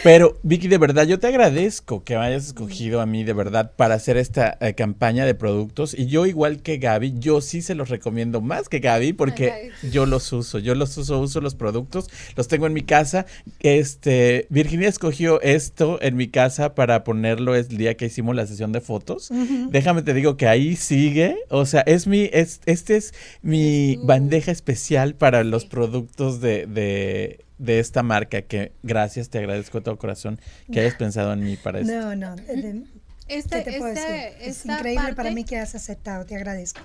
[0.02, 3.72] Pero, Vicky, de verdad, yo te agradezco que me hayas escogido a mí, de verdad,
[3.76, 5.94] para hacer esta eh, campaña de productos.
[5.94, 10.06] Y yo, igual que Gaby, yo sí se los recomiendo más que Gaby, porque yo
[10.06, 13.26] los uso, yo los uso, uso los productos, los tengo en mi casa.
[13.60, 18.72] Este, Virginia escogió esto en mi casa para ponerlo el día que hicimos la sesión
[18.72, 19.30] de fotos.
[19.70, 24.50] Déjame te digo que ahí sigue, o sea, es mi, es, este es mi bandeja
[24.52, 29.96] especial para los productos de, de, de esta marca, que gracias, te agradezco de todo
[29.98, 30.38] corazón
[30.72, 31.92] que hayas pensado en mí para esto.
[31.92, 32.36] No, no.
[32.36, 32.82] de-
[33.28, 34.36] Este- ¿Qué te puedo esta- decir?
[34.40, 36.26] Es esta increíble para mí que has aceptado.
[36.26, 36.80] Te agradezco.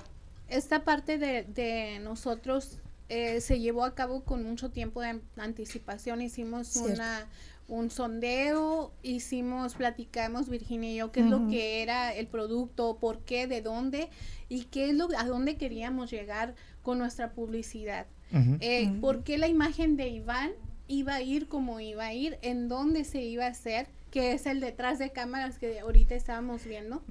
[0.48, 6.22] esta parte de, de nosotros eh, se llevó a cabo con mucho tiempo de anticipación.
[6.22, 6.92] Hicimos Cierto.
[6.94, 7.26] una
[7.68, 13.20] un sondeo, hicimos, platicamos Virginia y yo qué es lo que era el producto, por
[13.20, 14.08] qué, de dónde
[14.48, 18.06] y qué es lo a dónde queríamos llegar con nuestra publicidad.
[18.32, 18.56] Ujú.
[18.60, 18.92] Eh.
[19.00, 20.52] ¿Por qué la imagen de Iván
[20.88, 22.38] iba a ir como iba a ir?
[22.42, 23.86] ¿En dónde se iba a hacer?
[24.10, 27.02] Que es el detrás de cámaras que ahorita estábamos viendo.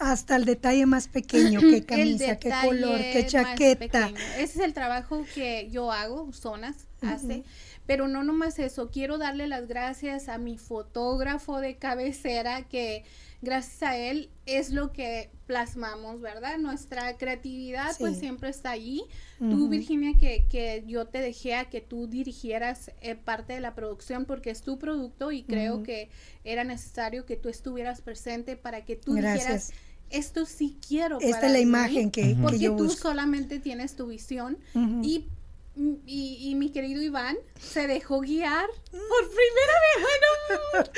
[0.00, 4.10] Hasta el detalle más pequeño, qué camisa, qué color, qué chaqueta.
[4.38, 7.44] Ese es el trabajo que yo hago, Zonas hace.
[7.88, 13.02] Pero no nomás eso, quiero darle las gracias a mi fotógrafo de cabecera que
[13.40, 16.58] gracias a él es lo que plasmamos, ¿verdad?
[16.58, 19.04] Nuestra creatividad pues siempre está allí.
[19.38, 19.68] Tú.
[19.70, 24.26] Virginia, que, que yo te dejé a que tú dirigieras eh, parte de la producción
[24.26, 26.10] porque es tu producto y creo que
[26.44, 29.68] era necesario que tú estuvieras presente para que tú Gracias.
[29.68, 29.72] dijeras,
[30.10, 31.18] esto sí quiero.
[31.20, 33.00] Esta para es la mí", imagen que, que Porque yo tú busco.
[33.08, 34.58] solamente tienes tu visión
[35.02, 35.24] y,
[36.06, 40.06] y, y mi querido Iván se dejó guiar por primera vez.
[40.72, 40.90] Bueno,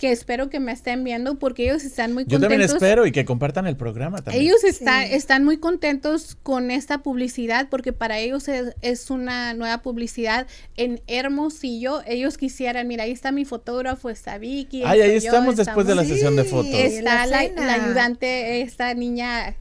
[0.00, 2.40] que espero que me estén viendo porque ellos están muy contentos.
[2.40, 4.44] Yo también espero y que compartan el programa también.
[4.44, 11.00] Ellos están muy contentos con esta publicidad porque para ellos es, una nueva publicidad en
[11.06, 12.02] Hermosillo.
[12.06, 14.82] Ellos quisieran, mira, ahí está mi fotógrafo, está Vicky.
[14.84, 16.72] Ay, ahí estamos después de la sesión de fotos.
[16.72, 19.56] Está la, ayudante, esta niña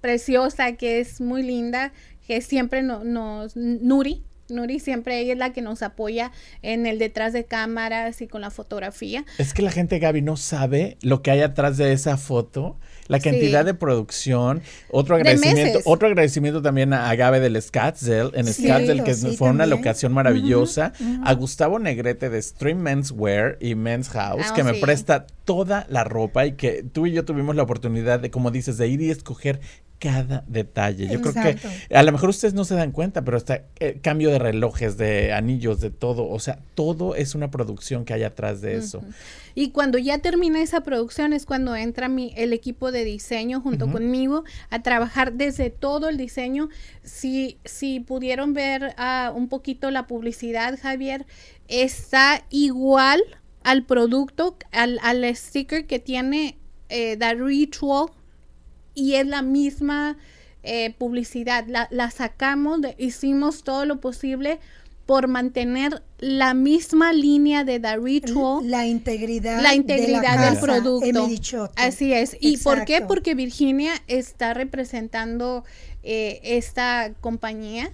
[0.00, 1.92] preciosa que es muy linda,
[2.26, 7.32] que siempre nos, Nuri, Nuri siempre ella es la que nos apoya en el detrás
[7.32, 9.24] de cámaras y con la fotografía.
[9.38, 13.20] Es que la gente, Gaby, no sabe lo que hay atrás de esa foto, la
[13.20, 14.62] cantidad de producción.
[14.90, 18.66] Otro agradecimiento, otro agradecimiento también a, Gaby del Scottsdale, en sí,
[19.04, 20.92] que fue una locación maravillosa.
[21.24, 26.04] A Gustavo Negrete de Stream Menswear y Men's House, ah, que me presta toda la
[26.04, 29.10] ropa y que tú y yo tuvimos la oportunidad de, como dices, de ir y
[29.10, 29.60] escoger
[29.98, 31.08] cada detalle.
[31.08, 34.30] Yo creo que a lo mejor ustedes no se dan cuenta, pero está el cambio
[34.30, 38.60] de relojes, de anillos, de todo, o sea, todo es una producción que hay atrás
[38.60, 39.02] de eso.
[39.54, 43.90] Y cuando ya termina esa producción es cuando entra mi el equipo de diseño junto
[43.90, 46.68] conmigo a trabajar desde todo el diseño.
[47.02, 51.26] Si si pudieron ver uh, un poquito la publicidad, Javier,
[51.66, 53.22] está igual
[53.64, 58.10] al producto, al, al sticker que tiene eh, The Ritual
[58.94, 60.16] y es la misma
[60.62, 61.66] eh, publicidad.
[61.66, 64.60] La, sacamos, hicimos todo lo posible
[65.06, 68.70] por mantener la misma línea de The Ritual.
[68.70, 69.62] La integridad.
[69.62, 71.70] La integridad del producto.
[71.76, 72.36] Así es.
[72.40, 73.02] ¿Y por qué?
[73.02, 75.64] Porque Virginia está representando
[76.02, 77.92] eh, esta compañía.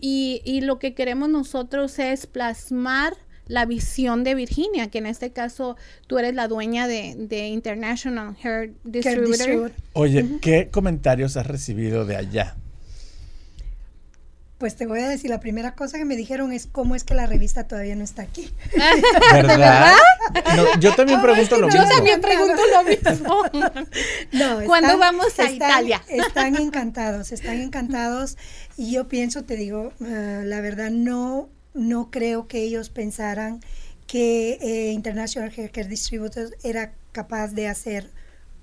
[0.00, 3.16] y, y, lo que queremos nosotros es plasmar
[3.46, 8.74] la visión de Virginia, que en este caso tú eres la dueña de, International Hair
[8.84, 9.72] Distributor.
[9.92, 12.56] Oye, ¿qué comentarios has recibido de allá?
[14.58, 17.14] Pues te voy a decir, la primera cosa que me dijeron es cómo es que
[17.14, 18.52] la revista todavía no está aquí.
[19.32, 19.94] ¿Verdad?
[20.80, 21.82] yo también pregunto lo mismo.
[21.82, 23.42] Yo también pregunto lo mismo.
[24.32, 26.02] no, ¿Cuándo vamos a Italia?
[26.08, 28.38] Están encantados, están encantados.
[28.76, 33.60] Y yo pienso, te digo, ah, la verdad, no no creo que ellos pensaran
[34.06, 38.10] que eh, International Haircare Distributors era capaz de hacer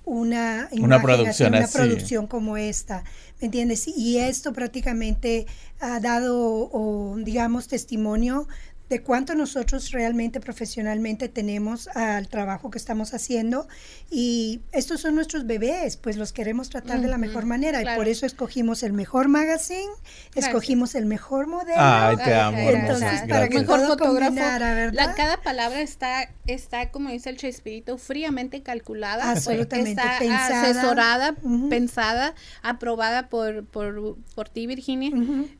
[0.05, 3.03] una, una, producción, una producción como esta,
[3.39, 3.87] ¿me entiendes?
[3.87, 5.45] Y esto prácticamente
[5.79, 8.47] ha dado, digamos, testimonio
[8.91, 13.69] de cuánto nosotros realmente profesionalmente tenemos al trabajo que estamos haciendo.
[14.09, 17.81] Y estos son nuestros bebés, pues los queremos tratar de la mejor manera.
[17.81, 19.89] Y por eso escogimos el mejor magazine,
[20.35, 21.77] escogimos el mejor modelo.
[21.77, 22.57] Ay, te amo.
[22.57, 25.13] Entonces, para que mejor fotógrafo, ¿verdad?
[25.15, 29.91] cada palabra está está como dice el Chespirito fríamente calculada, absolutamente.
[29.91, 31.35] está pensada, asesorada,
[31.69, 35.11] pensada, aprobada por por, por ti Virginia.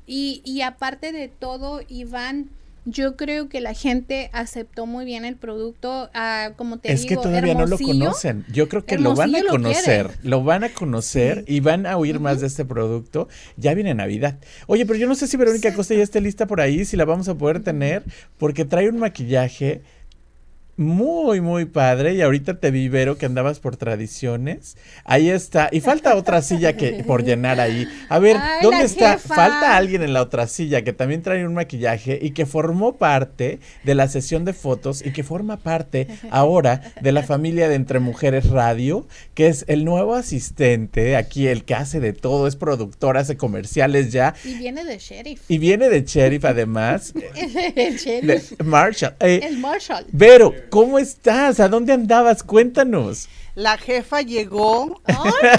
[0.05, 2.49] Y y aparte de todo Iván
[2.85, 7.13] yo creo que la gente aceptó muy bien el producto, ah, como te es digo.
[7.13, 8.45] Es que todavía no lo conocen.
[8.51, 12.19] Yo creo que lo van a conocer, lo, van a conocer y van a oír
[12.19, 13.27] más de este producto.
[13.57, 14.39] Ya viene Navidad.
[14.67, 17.05] Oye, pero yo no sé si Verónica Costa ya esté lista por ahí, si la
[17.05, 18.03] vamos a poder tener,
[18.37, 19.81] porque trae un maquillaje
[20.81, 22.13] muy, muy padre.
[22.15, 24.77] Y ahorita te vi, Vero, que andabas por tradiciones.
[25.05, 25.69] Ahí está.
[25.71, 27.87] Y falta otra silla que por llenar ahí.
[28.09, 29.17] A ver, ¿dónde está?
[29.17, 33.59] Falta alguien en la otra silla que también trae un maquillaje y que formó parte
[33.83, 37.99] de la sesión de fotos y que forma parte ahora de la familia de Entre
[37.99, 43.17] Mujeres Radio, que es el nuevo asistente aquí, el que hace de todo, es productor,
[43.17, 44.33] hace comerciales ya.
[44.43, 45.41] Y viene de sheriff.
[45.47, 47.13] Y viene de sheriff además.
[47.75, 48.53] el sheriff.
[48.63, 49.15] Marshall.
[49.19, 50.05] Eh, el Marshall.
[50.11, 51.59] Vero, ¿Cómo estás?
[51.59, 52.43] ¿A dónde andabas?
[52.43, 53.27] Cuéntanos.
[53.55, 55.01] La jefa llegó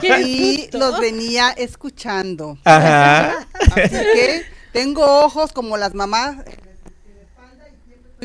[0.03, 2.57] y los venía escuchando.
[2.65, 3.47] Ajá.
[3.77, 6.37] Así que tengo ojos como las mamás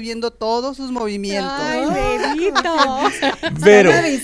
[0.01, 1.51] viendo todos sus movimientos.
[1.59, 1.85] Ay,
[2.35, 2.75] bebito.
[3.63, 4.19] Pero, ¿eh?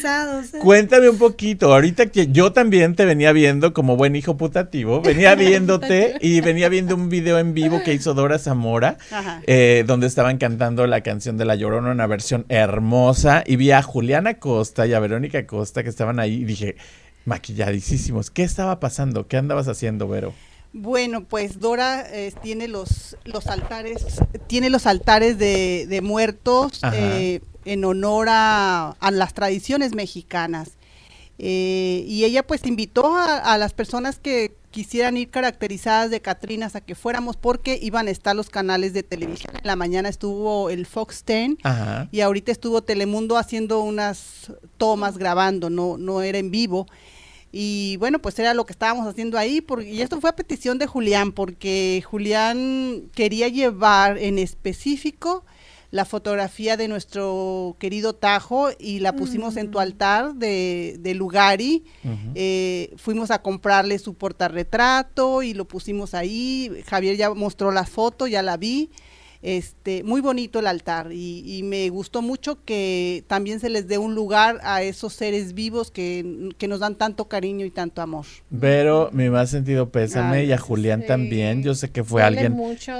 [0.61, 1.73] cuéntame un poquito.
[1.73, 6.69] Ahorita que yo también te venía viendo como buen hijo putativo, venía viéndote y venía
[6.69, 8.97] viendo un video en vivo que hizo Dora Zamora,
[9.47, 13.43] eh, donde estaban cantando la canción de La Llorona, una versión hermosa.
[13.45, 16.75] Y vi a Juliana Costa y a Verónica Costa que estaban ahí y dije,
[17.25, 18.31] maquilladísimos.
[18.31, 19.27] ¿Qué estaba pasando?
[19.27, 20.33] ¿Qué andabas haciendo, Vero?
[20.73, 24.03] Bueno, pues Dora eh, tiene los, los altares,
[24.47, 30.71] tiene los altares de, muertos eh, en honor a, las tradiciones mexicanas.
[31.37, 36.81] Eh, y ella pues invitó a, las personas que quisieran ir caracterizadas de Catrinas a
[36.81, 39.55] que fuéramos porque iban a estar los canales de televisión.
[39.55, 41.57] En la mañana estuvo el Fox 10
[42.11, 46.87] y ahorita estuvo Telemundo haciendo unas tomas grabando, no, no era en vivo.
[47.55, 49.61] Y bueno, pues era lo que estábamos haciendo ahí.
[49.61, 55.45] Porque, y esto fue a petición de Julián, porque Julián quería llevar en específico
[55.91, 59.81] la fotografía de nuestro querido Tajo y la pusimos en tu mm.
[59.81, 61.83] altar de, de Lugari.
[62.33, 66.71] Eh, fuimos a comprarle su portarretrato y lo pusimos ahí.
[66.87, 68.89] Javier ya mostró la foto, ya la vi.
[69.43, 74.15] Este, muy bonito el altar y, me gustó mucho que también se les dé un
[74.15, 78.25] lugar a esos seres vivos que, nos dan tanto cariño y tanto amor.
[78.57, 81.61] Pero mi más sentido pésame y a Julián también.
[81.61, 82.57] Yo sé que fue alguien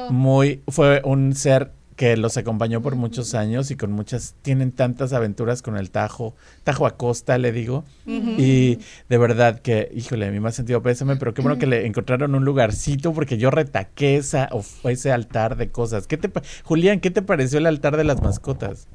[0.09, 5.13] muy, fue un ser que los acompañó por muchos años y con muchas, tienen tantas
[5.13, 8.79] aventuras con el Tajo, Tajo Acosta, le digo, y
[9.09, 11.85] de verdad que, híjole, a mí me ha sentido pésame, pero qué bueno que le
[11.85, 14.49] encontraron un lugarcito porque yo retaqué esa,
[14.83, 16.07] ese altar de cosas.
[16.07, 16.31] ¿Qué te,
[16.63, 18.87] Julián, qué te pareció el altar de las mascotas?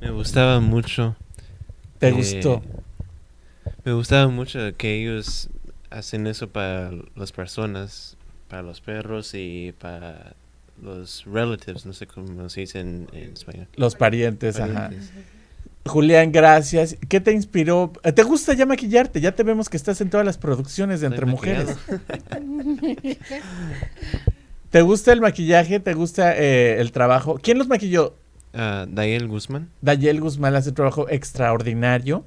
[0.00, 1.16] Me gustaba mucho.
[1.98, 2.62] ¿Te gustó?
[3.84, 5.50] Me gustaba mucho que ellos
[5.90, 8.16] hacen eso para las personas,
[8.48, 10.34] para los perros y para
[10.82, 13.68] los relatives, no sé cómo se dice en, español.
[13.76, 14.90] Los parientes, ajá.
[15.86, 16.96] Julián, gracias.
[17.08, 17.92] ¿Qué te inspiró?
[18.14, 19.20] ¿Te gusta ya maquillarte?
[19.20, 21.76] Ya te vemos que estás en todas las producciones de Entre Mujeres.
[24.70, 25.80] ¿Te gusta el maquillaje?
[25.80, 27.38] ¿Te gusta eh, el trabajo?
[27.42, 28.14] ¿Quién los maquilló?
[28.52, 29.70] Uh, Dayel Guzmán.
[29.80, 32.24] Dayel Guzmán hace un trabajo extraordinario.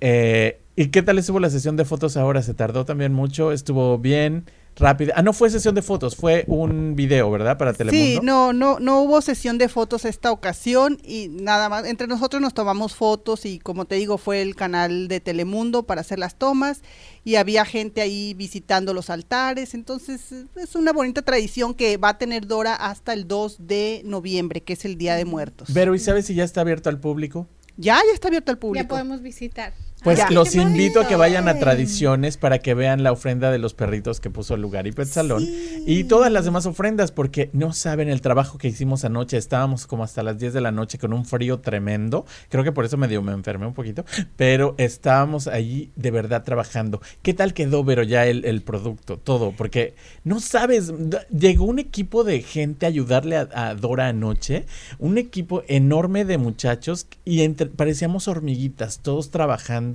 [0.00, 2.42] Eh, ¿Y qué tal estuvo la sesión de fotos ahora?
[2.42, 3.52] ¿Se tardó también mucho?
[3.52, 4.44] ¿Estuvo bien?
[4.76, 5.14] Rápida.
[5.16, 7.58] Ah, no fue sesión de fotos, fue un video, ¿verdad?
[7.58, 8.20] Para Telemundo.
[8.20, 11.84] Sí, no, no, no hubo sesión de fotos esta ocasión y nada más.
[11.86, 16.00] Entre nosotros nos tomamos fotos y como te digo, fue el canal de Telemundo para
[16.00, 16.82] hacer las tomas
[17.24, 19.74] y había gente ahí visitando los altares.
[19.74, 24.62] Entonces, es una bonita tradición que va a tener Dora hasta el 2 de noviembre,
[24.62, 25.68] que es el Día de Muertos.
[25.72, 27.48] Pero, ¿y sabes si ya está abierto al público?
[27.76, 28.82] Ya, ya está abierto al público.
[28.84, 29.72] Ya podemos visitar.
[30.04, 33.72] Pues los invito a que vayan a Tradiciones para que vean la ofrenda de los
[33.72, 35.48] perritos que puso el lugar y Pet Salón
[35.86, 39.38] y todas las demás ofrendas porque no saben el trabajo que hicimos anoche.
[39.38, 42.26] Estábamos como hasta las 10 de la noche con un frío tremendo.
[42.50, 44.04] Creo que por eso medio me enfermé un poquito,
[44.36, 47.00] pero estábamos allí de verdad trabajando.
[47.22, 49.16] ¿Qué tal quedó, Vero, ya el, el producto?
[49.16, 50.92] Todo, porque no sabes,
[51.30, 54.66] llegó un equipo de gente a ayudarle a, Dora anoche,
[54.98, 59.93] un equipo enorme de muchachos y parecíamos hormiguitas, todos trabajando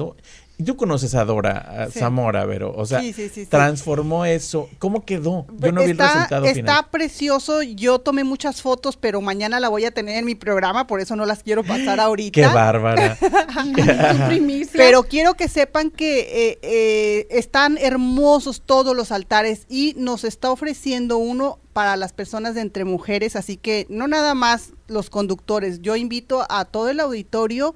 [0.65, 3.01] tú conoces a Dora Zamora, pero, o sea,
[3.49, 4.69] transformó eso.
[4.77, 5.45] ¿Cómo quedó?
[5.57, 7.61] Yo no vi el resultado Está precioso.
[7.61, 11.15] Yo tomé muchas fotos, pero mañana la voy a tener en mi programa, por eso
[11.15, 12.33] no las quiero pasar ahorita.
[12.33, 13.17] Qué bárbara.
[14.73, 20.51] pero quiero que sepan que eh, eh, están hermosos todos los altares y nos está
[20.51, 25.81] ofreciendo uno para las personas de entre mujeres, así que no nada más los conductores.
[25.81, 27.75] Yo invito a todo el auditorio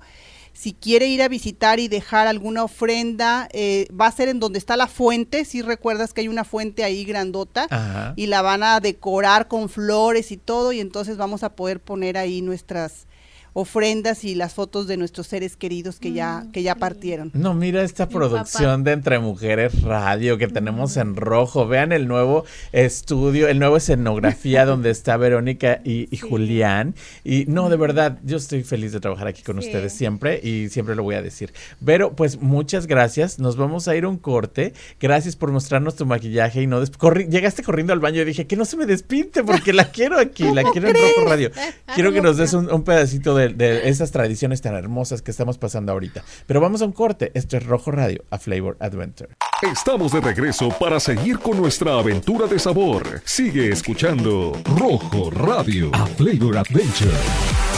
[0.53, 4.59] si quiere ir a visitar y dejar alguna ofrenda, eh, va a ser en donde
[4.59, 8.79] está la fuente, si recuerdas que hay una fuente ahí grandota, y la van a
[8.79, 13.07] decorar con flores y todo, y entonces vamos a poder poner ahí nuestras
[13.53, 17.31] ofrendas y las fotos de nuestros seres queridos que ya, mm, que ya partieron.
[17.33, 21.67] No, mira esta producción de Entre Mujeres Radio que tenemos en rojo.
[21.67, 26.95] Vean el nuevo estudio, el nuevo escenografía donde está Verónica y, Julián.
[27.23, 30.95] Y no, de verdad, yo estoy feliz de trabajar aquí con ustedes siempre y siempre
[30.95, 31.53] lo voy a decir.
[31.83, 33.39] Pero pues muchas gracias.
[33.39, 34.73] Nos vamos a ir a un corte.
[34.99, 38.65] Gracias por mostrarnos tu maquillaje y no llegaste corriendo al baño y dije que no
[38.65, 41.51] se me despinte porque la quiero aquí, la quiero en rojo radio.
[41.93, 45.91] Quiero que nos des un pedacito de de, esas tradiciones tan hermosas que estamos pasando
[45.91, 46.23] ahorita.
[46.45, 47.31] Pero vamos a un corte.
[47.33, 49.35] Esto es Rojo Radio, a Flavor Adventure.
[49.61, 53.21] Estamos de regreso para seguir con nuestra aventura de sabor.
[53.25, 57.72] Sigue escuchando Rojo Radio, a Flavor Adventure.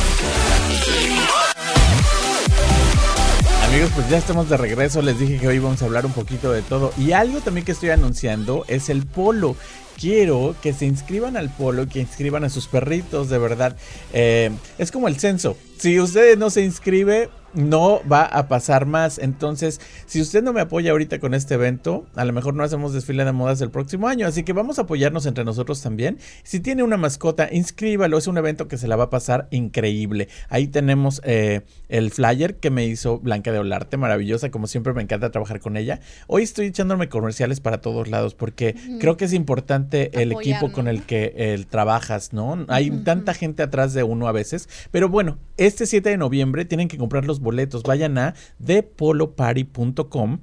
[3.75, 5.01] Amigos, pues ya estamos de regreso.
[5.01, 6.93] Les dije que hoy vamos a hablar un poquito de todo.
[6.97, 9.57] Y algo también que estoy anunciando es el polo
[9.99, 13.75] quiero que se inscriban al polo, que inscriban a sus perritos, de verdad.
[14.13, 15.57] Eh, es como el censo.
[15.77, 19.17] Si usted no se inscribe, no va a pasar más.
[19.17, 22.93] Entonces, si usted no me apoya ahorita con este evento, a lo mejor no hacemos
[22.93, 24.27] desfile de modas el próximo año.
[24.27, 26.17] Así que vamos a apoyarnos entre nosotros también.
[26.43, 28.17] Si tiene una mascota, inscríbalo.
[28.17, 30.27] Es un evento que se la va a pasar increíble.
[30.49, 34.51] Ahí tenemos eh, el flyer que me hizo Blanca de Olarte, maravillosa.
[34.51, 35.99] Como siempre, me encanta trabajar con ella.
[36.27, 40.87] Hoy estoy echándome comerciales para todos lados porque creo que es importante el equipo con
[40.87, 42.65] el que el trabajas, ¿no?
[42.67, 44.69] Hay tanta gente atrás de uno a veces.
[44.91, 47.83] Pero bueno, este 7 de noviembre tienen que comprar los boletos.
[47.83, 50.39] Vayan a thepoloparty.com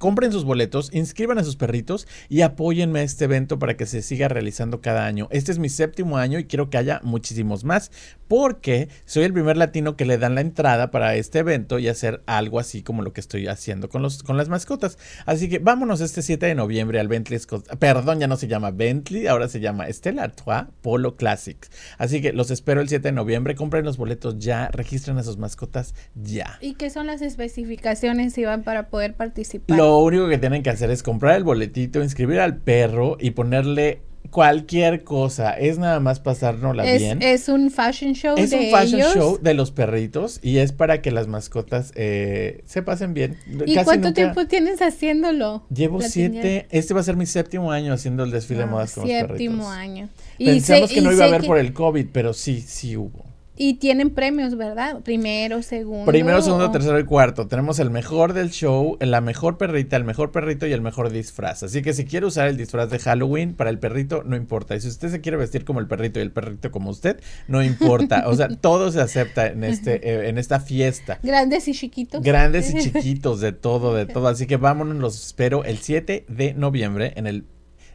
[0.00, 4.00] Compren sus boletos, inscriban a sus perritos y apóyenme a este evento para que se
[4.00, 5.28] siga realizando cada año.
[5.30, 7.92] Este es mi séptimo año y quiero que haya muchísimos más
[8.26, 12.22] porque soy el primer latino que le dan la entrada para este evento y hacer
[12.26, 14.98] algo así como lo que estoy haciendo con, los, con las mascotas.
[15.26, 17.66] Así que vámonos este 7 de noviembre al Bentley Scott.
[17.78, 21.70] Perdón, ya no se llama Bentley, ahora se llama Stella Artois Polo Classics.
[21.98, 23.54] Así que los espero el 7 de noviembre.
[23.54, 26.56] Compren los boletos ya, registren a sus mascotas ya.
[26.60, 29.76] ¿Y qué son las especificaciones, Iván, para poder participar?
[29.76, 34.02] Lo único que tienen que hacer es comprar el boletito, inscribir al perro y ponerle
[34.30, 35.52] cualquier cosa.
[35.52, 37.22] Es nada más pasárnosla bien.
[37.22, 38.36] Es un fashion show.
[38.38, 42.82] Es un fashion show de los perritos y es para que las mascotas eh, se
[42.82, 43.36] pasen bien.
[43.66, 45.64] ¿Y cuánto tiempo tienes haciéndolo?
[45.74, 46.66] Llevo siete.
[46.70, 49.10] Este va a ser mi séptimo año haciendo el desfile de ah, modas con los
[49.10, 49.38] perritos.
[49.38, 50.08] Séptimo año.
[50.38, 53.29] Pensamos que no iba a haber por el COVID, pero sí, sí hubo.
[53.62, 55.00] Y tienen premios, ¿verdad?
[55.02, 56.06] Primero, segundo.
[56.06, 57.46] Primero, segundo, tercero y cuarto.
[57.46, 61.62] Tenemos el mejor del show, la mejor perrita, el mejor perrito y el mejor disfraz.
[61.62, 64.76] Así que si quiere usar el disfraz de Halloween para el perrito, no importa.
[64.76, 67.62] Y si usted se quiere vestir como el perrito y el perrito como usted, no
[67.62, 68.28] importa.
[68.28, 71.18] O sea, todo se acepta en este, eh, en esta fiesta.
[71.22, 72.22] Grandes y chiquitos.
[72.22, 74.28] Grandes y chiquitos, de todo, de todo.
[74.28, 77.44] Así que vámonos, los espero el 7 de noviembre en el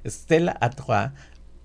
[0.06, 1.10] Stella Artois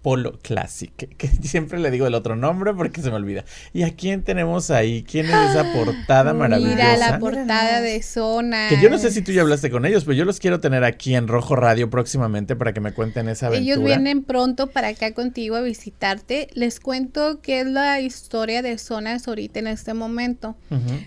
[0.02, 3.44] Polo Classic, que, siempre le digo el otro nombre porque se me olvida.
[3.72, 5.02] ¿Y a quién tenemos ahí?
[5.02, 6.74] ¿Quién es esa portada maravillosa?
[6.74, 8.68] Mira la portada de Zona.
[8.68, 10.84] Que yo no sé si tú ya hablaste con ellos, pero yo los quiero tener
[10.84, 13.74] aquí en Rojo Radio próximamente para que me cuenten esa aventura.
[13.74, 16.48] Ellos vienen pronto para acá contigo a visitarte.
[16.54, 20.56] Les cuento qué es la historia de Zonas ahorita en este momento.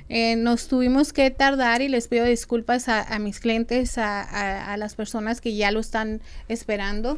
[0.09, 4.93] Eh, nos tuvimos que tardar y les pido disculpas a, mis clientes, a, a las
[4.93, 7.17] personas que ya lo están esperando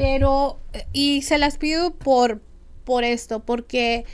[0.00, 0.58] pero,
[0.92, 2.40] y se las pido por,
[2.84, 4.04] por esto, porque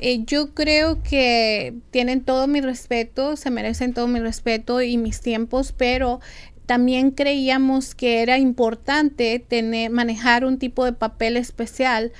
[0.00, 5.20] eh, yo creo que tienen todo mi respeto, se merecen todo mi respeto y mis
[5.20, 6.20] tiempos, pero
[6.66, 12.12] también creíamos que era importante tener, manejar un tipo de papel especial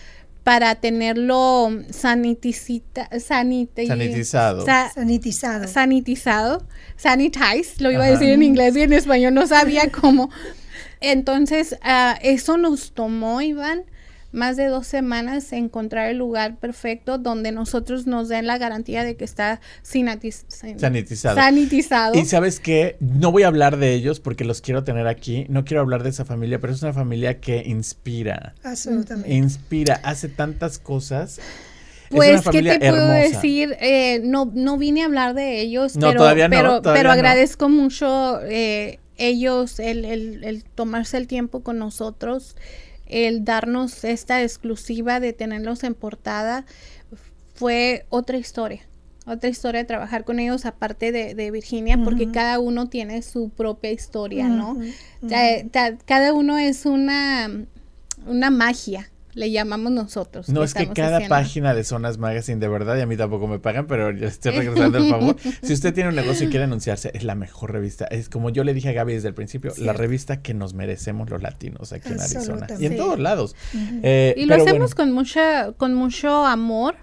[0.45, 3.21] para tenerlo sanitizado.
[3.21, 4.65] sanitizado.
[4.65, 5.69] sanitizado.
[5.69, 6.67] Sanitizado.
[6.97, 10.31] Sanitize, lo iba a decir en inglés y en español, no sabía cómo.
[11.01, 13.85] Entonces, uh, eso nos tomó, Iván,
[14.33, 19.17] más de dos semanas encontrar el lugar perfecto donde nosotros nos den la garantía de
[19.17, 21.35] que está sanitizado.
[21.35, 22.19] sanitizado.
[22.19, 25.47] Y sabes que no voy a hablar de ellos porque los quiero tener aquí.
[25.49, 28.55] No quiero hablar de esa familia, pero es una familia que inspira.
[28.63, 29.35] Absolutamente.
[29.35, 31.41] Inspira, hace tantas cosas.
[32.11, 33.77] Pues, ¿qué te puedo decir?
[33.81, 37.13] Eh, no, no vine a hablar de ellos, no, pero, todavía no, pero, todavía pero
[37.13, 42.57] agradezco mucho eh, ellos, el, el, el, tomarse el tiempo con nosotros,
[43.07, 46.65] el darnos esta exclusiva de tenerlos en portada,
[47.55, 48.81] fue otra historia.
[49.27, 53.93] Otra historia de trabajar con ellos, aparte de, Virginia, porque cada uno tiene su propia
[53.93, 54.77] historia, ¿no?
[56.07, 57.67] cada uno es una,
[58.27, 60.49] una magia le llamamos nosotros.
[60.49, 63.59] No, es que cada página de Zonas Magazine, de verdad, y a mí tampoco me
[63.59, 65.37] pagan, pero yo estoy regresando el favor.
[65.63, 68.07] si usted tiene un negocio y quiere anunciarse, es la mejor revista.
[68.07, 71.31] Es como yo le dije a Gaby desde el principio, la revista que nos merecemos
[71.31, 72.67] los latinos aquí en Arizona.
[72.79, 73.55] Y en todos lados.
[74.03, 76.97] Eh, y lo hacemos con, mucha, con mucho amor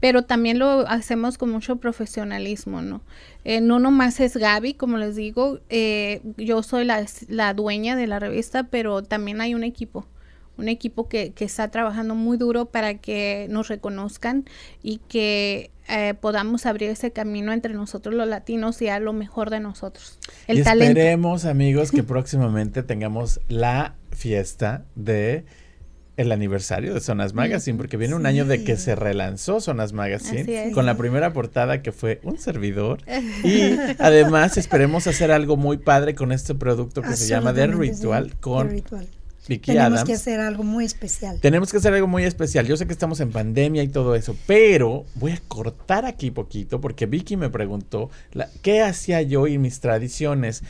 [0.00, 3.00] pero también lo hacemos con mucho profesionalismo, ¿no?
[3.44, 8.06] Eh, no nomás es Gaby, como les digo, eh, yo soy la, la, dueña de
[8.06, 10.06] la revista, pero también hay un equipo
[10.56, 14.44] un equipo que, que, está trabajando muy duro para que nos reconozcan
[14.82, 19.50] y que eh, podamos abrir ese camino entre nosotros los latinos y a lo mejor
[19.50, 20.18] de nosotros.
[20.46, 25.44] El y esperemos, amigos, que próximamente tengamos la fiesta de
[26.16, 30.70] el aniversario de Zonas Magazine, porque viene un año de que se relanzó Zonas Magazine
[30.72, 33.00] con la primera portada que fue un servidor.
[33.44, 38.36] y además esperemos hacer algo muy padre con este producto que se llama The Ritual
[38.38, 38.82] con
[39.46, 41.38] tenemos que hacer algo muy especial.
[41.40, 42.66] Tenemos que hacer algo muy especial.
[42.66, 46.80] Yo sé que estamos en pandemia y todo eso, pero voy a cortar aquí poquito
[46.80, 48.10] porque Vicky me preguntó
[48.62, 50.62] qué hacía yo y mis tradiciones.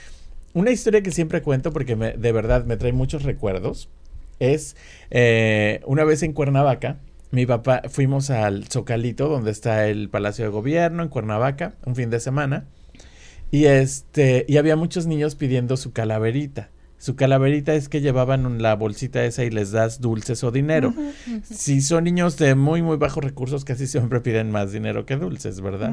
[0.54, 3.88] Una historia que siempre cuento porque de verdad me trae muchos recuerdos
[4.40, 4.76] es
[5.10, 6.98] eh, una vez en Cuernavaca.
[7.30, 12.10] Mi papá fuimos al Zocalito, donde está el Palacio de Gobierno en Cuernavaca, un fin
[12.10, 12.66] de semana.
[13.50, 16.70] Y este, y había muchos niños pidiendo su calaverita.
[17.04, 20.94] Su calaverita es que llevaban la bolsita esa y les das dulces o dinero.
[21.42, 25.60] Si son niños de muy, muy bajos recursos, casi siempre piden más dinero que dulces,
[25.60, 25.92] ¿verdad?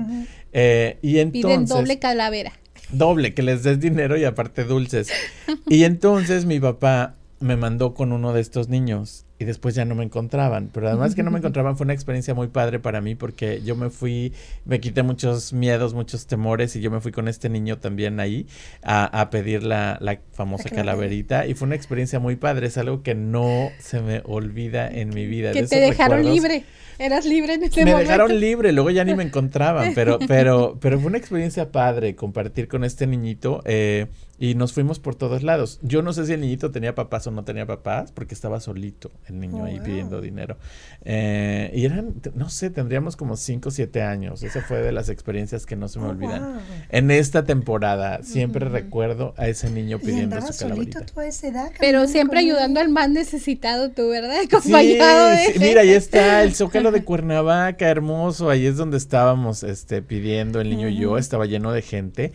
[0.53, 1.49] Eh, y entonces...
[1.49, 2.53] Piden doble calavera.
[2.93, 5.09] Doble, que les des dinero y aparte dulces.
[5.67, 9.95] y entonces mi papá me mandó con uno de estos niños y después ya no
[9.95, 10.69] me encontraban.
[10.71, 13.75] Pero además que no me encontraban fue una experiencia muy padre para mí porque yo
[13.75, 14.33] me fui,
[14.65, 18.45] me quité muchos miedos, muchos temores y yo me fui con este niño también ahí
[18.83, 23.15] a, pedir la, la famosa calaverita y fue una experiencia muy padre, es algo que
[23.15, 25.53] no se me olvida en mi vida.
[25.53, 26.63] Que te dejaron libre.
[26.99, 27.97] Eras libre en ese momento.
[27.97, 32.15] Me dejaron libre, luego ya ni me encontraban, pero, pero, pero fue una experiencia padre
[32.15, 33.63] compartir con este niñito.
[33.65, 34.05] Eh,
[34.41, 35.79] y nos fuimos por todos lados.
[35.83, 39.11] Yo no sé si el niñito tenía papás o no tenía papás, porque estaba solito
[39.27, 40.57] el niño ahí oh, pidiendo dinero.
[41.05, 44.41] Eh, y eran, no sé, tendríamos como 5 o 7 años.
[44.41, 46.59] Esa fue de las experiencias que no se me oh, olvidan.
[46.89, 51.05] En esta temporada siempre recuerdo a ese niño pidiendo su calaverita.
[51.05, 54.37] Toda esa edad, Pero siempre ayudando al más necesitado tú, ¿verdad?
[54.43, 58.49] Acompañado sí, Mira, ahí está el Zócalo de Cuernavaca, hermoso.
[58.49, 61.19] Ahí es donde estábamos este, pidiendo el niño y yo.
[61.19, 62.31] Estaba lleno de gente.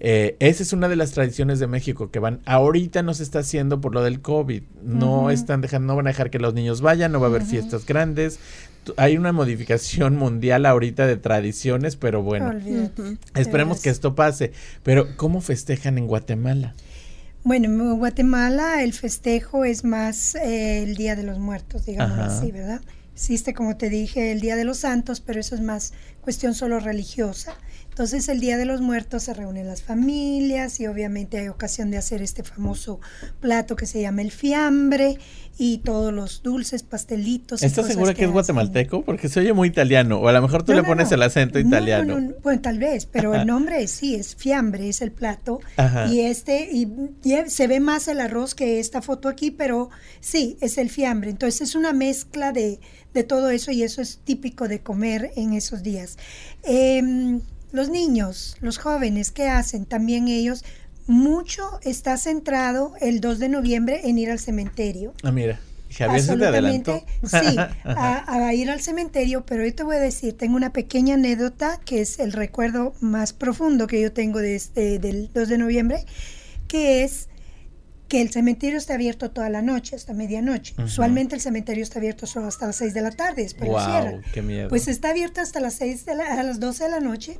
[0.00, 3.40] Eh, esa es una de las tradiciones de México que van, ahorita no se está
[3.40, 6.80] haciendo por lo del COVID, no están dejando, no van a dejar que los niños
[6.80, 8.38] vayan, no va a haber fiestas grandes,
[8.96, 12.52] hay una modificación mundial ahorita de tradiciones, pero bueno,
[13.34, 14.52] esperemos que esto pase.
[14.82, 16.74] Pero, ¿cómo festejan en Guatemala?
[17.42, 22.52] Bueno, en Guatemala el festejo es más eh, el Día de los Muertos, digamos así,
[22.52, 22.80] ¿verdad?
[23.14, 26.80] Existe, como te dije, el Día de los Santos, pero eso es más cuestión solo
[26.80, 27.54] religiosa.
[27.90, 31.98] Entonces el Día de los Muertos se reúnen las familias y obviamente hay ocasión de
[31.98, 33.00] hacer este famoso
[33.40, 35.18] plato que se llama el fiambre
[35.58, 37.62] y todos los dulces, pastelitos.
[37.62, 39.02] ¿Estás segura que, es guatemalteco?
[39.02, 42.32] Porque se oye muy italiano o a lo mejor tú le pones el acento italiano.
[42.42, 45.60] Bueno, tal vez, pero el nombre sí es fiambre, es el plato
[46.08, 46.88] y este y,
[47.48, 51.28] se ve más el arroz que esta foto aquí, pero sí, es el fiambre.
[51.28, 52.80] Entonces es una mezcla de,
[53.12, 56.16] de todo eso y eso es típico de comer en esos días.
[56.62, 57.40] Eh,
[57.72, 59.86] los niños, los jóvenes, ¿qué hacen?
[59.86, 60.64] También ellos,
[61.06, 65.12] mucho está centrado el 2 de noviembre en ir al cementerio.
[65.22, 65.60] Ah, mira.
[65.90, 67.04] Javier se te adelantó.
[67.24, 71.80] Sí, a, ir al cementerio, pero yo te voy a decir, tengo una pequeña anécdota
[71.84, 76.04] que es el recuerdo más profundo que yo tengo de este, del 2 de noviembre,
[76.68, 77.28] que es
[78.10, 80.74] que el cementerio está abierto toda la noche, hasta medianoche.
[80.82, 84.42] Usualmente el cementerio está abierto solo hasta las 6 de la tarde, después wow, Qué
[84.42, 84.68] miedo.
[84.68, 87.38] Pues está abierto hasta las 6 de a las 12 de la noche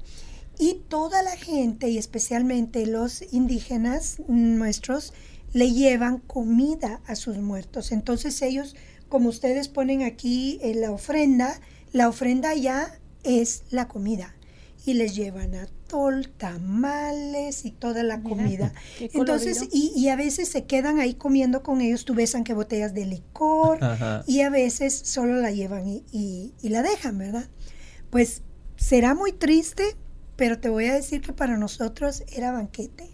[0.60, 5.12] y toda la gente y especialmente los indígenas nuestros
[5.52, 7.90] le llevan comida a sus muertos.
[7.90, 8.76] Entonces ellos,
[9.08, 11.60] como ustedes ponen aquí en la ofrenda,
[11.92, 14.36] la ofrenda ya es la comida
[14.86, 18.72] y les llevan a tol, tamales y toda la comida.
[18.98, 23.06] Entonces, y, a veces se quedan ahí comiendo con ellos, tú ves que botellas de
[23.06, 23.78] licor
[24.26, 27.48] y a veces solo la llevan y, y, la dejan, ¿verdad?
[28.10, 28.42] Pues
[28.76, 29.96] será muy triste,
[30.36, 33.08] pero te voy a decir que para nosotros era banquete.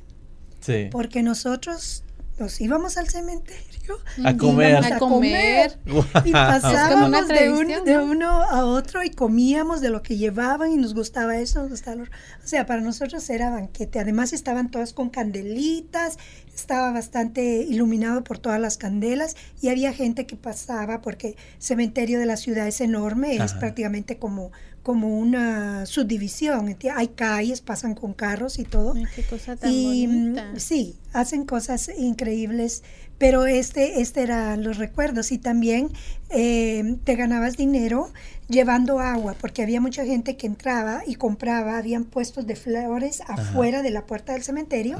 [0.61, 0.89] Sí.
[0.91, 2.05] Porque nosotros
[2.39, 3.76] nos íbamos al cementerio
[4.25, 5.79] a comer, a, comer,
[6.25, 11.37] y pasábamos de, uno a otro y comíamos de lo que llevaban y nos gustaba
[11.39, 13.99] eso, nos gustaba o sea, para nosotros era banquete.
[13.99, 16.19] Además estaban todas con candelitas,
[16.55, 22.19] estaba bastante iluminado por todas las candelas y había gente que pasaba porque el cementerio
[22.19, 24.53] de la ciudad es enorme, es prácticamente como
[24.87, 26.77] como una subdivisión.
[26.95, 28.95] Hay calles, pasan con carros y todo.
[29.17, 32.85] qué cosa tan y, mm, Sí, hacen cosas increíbles,
[33.19, 35.33] pero este, este eran los recuerdos.
[35.33, 35.91] Y también
[36.31, 38.13] eh, te ganabas dinero
[38.49, 43.83] llevando agua, porque había mucha gente que entraba y compraba, habían puestos de flores afuera
[43.83, 44.97] de la puerta del cementerio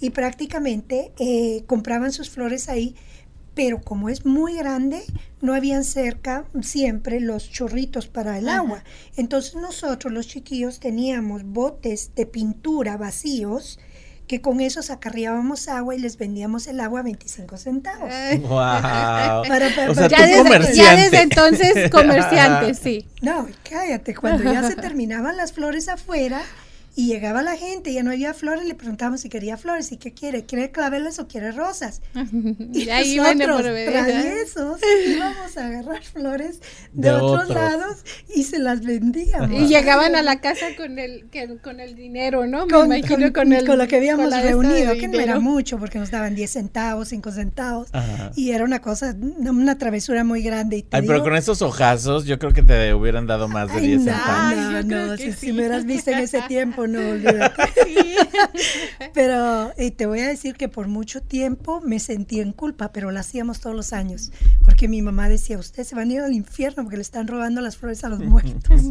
[0.00, 2.94] y prácticamente eh, compraban sus flores ahí
[3.56, 5.02] pero como es muy grande,
[5.40, 8.84] no habían cerca siempre los chorritos para el agua.
[9.16, 13.78] Entonces nosotros los chiquillos teníamos botes de pintura vacíos
[14.26, 18.10] que con esos acarreábamos agua y les vendíamos el agua a 25 centavos.
[18.40, 18.58] ¡Wow!
[19.90, 23.06] o sea, ya, desde, ya, desde, entonces comerciantes, sí.
[23.22, 26.42] No, cállate, cuando ya se terminaban las flores afuera,
[26.98, 30.14] y llegaba la gente, ya no había flores, le preguntábamos si quería flores y qué
[30.14, 32.00] quiere, ¿quiere claveles o quiere rosas?
[32.72, 36.62] y ahí nosotros, traviesos, íbamos a agarrar flores
[36.94, 37.98] de, otros, lados
[38.34, 39.60] y se las vendíamos.
[39.60, 41.26] Y llegaban a la casa con el,
[41.62, 42.60] con el dinero, ¿no?
[42.66, 43.22] con, con,
[43.52, 47.08] el, con lo que habíamos reunido, que no era mucho porque nos daban 10 centavos,
[47.08, 47.88] 5 centavos
[48.36, 50.78] y era una cosa, una travesura muy grande.
[50.78, 54.04] Y Ay, pero con esos ojazos yo creo que te hubieran dado más de 10
[54.04, 54.86] centavos.
[54.86, 57.62] No, no, si, si me hubieras visto en ese tiempo no, olvídate.
[59.14, 63.10] Pero y te voy a decir que por mucho tiempo me sentí en culpa, pero
[63.10, 64.32] lo hacíamos todos los años,
[64.64, 67.60] porque mi mamá decía, usted se van a ir al infierno porque le están robando
[67.60, 68.82] las flores a los muertos.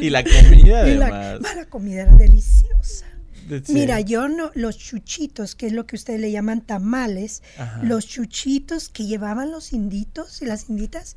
[0.00, 1.40] y la comida además.
[1.40, 3.06] La, la comida era deliciosa.
[3.68, 7.42] Mira, yo no, los chuchitos, que es lo que ustedes le llaman tamales,
[7.82, 11.16] los chuchitos que llevaban los inditos y las inditas,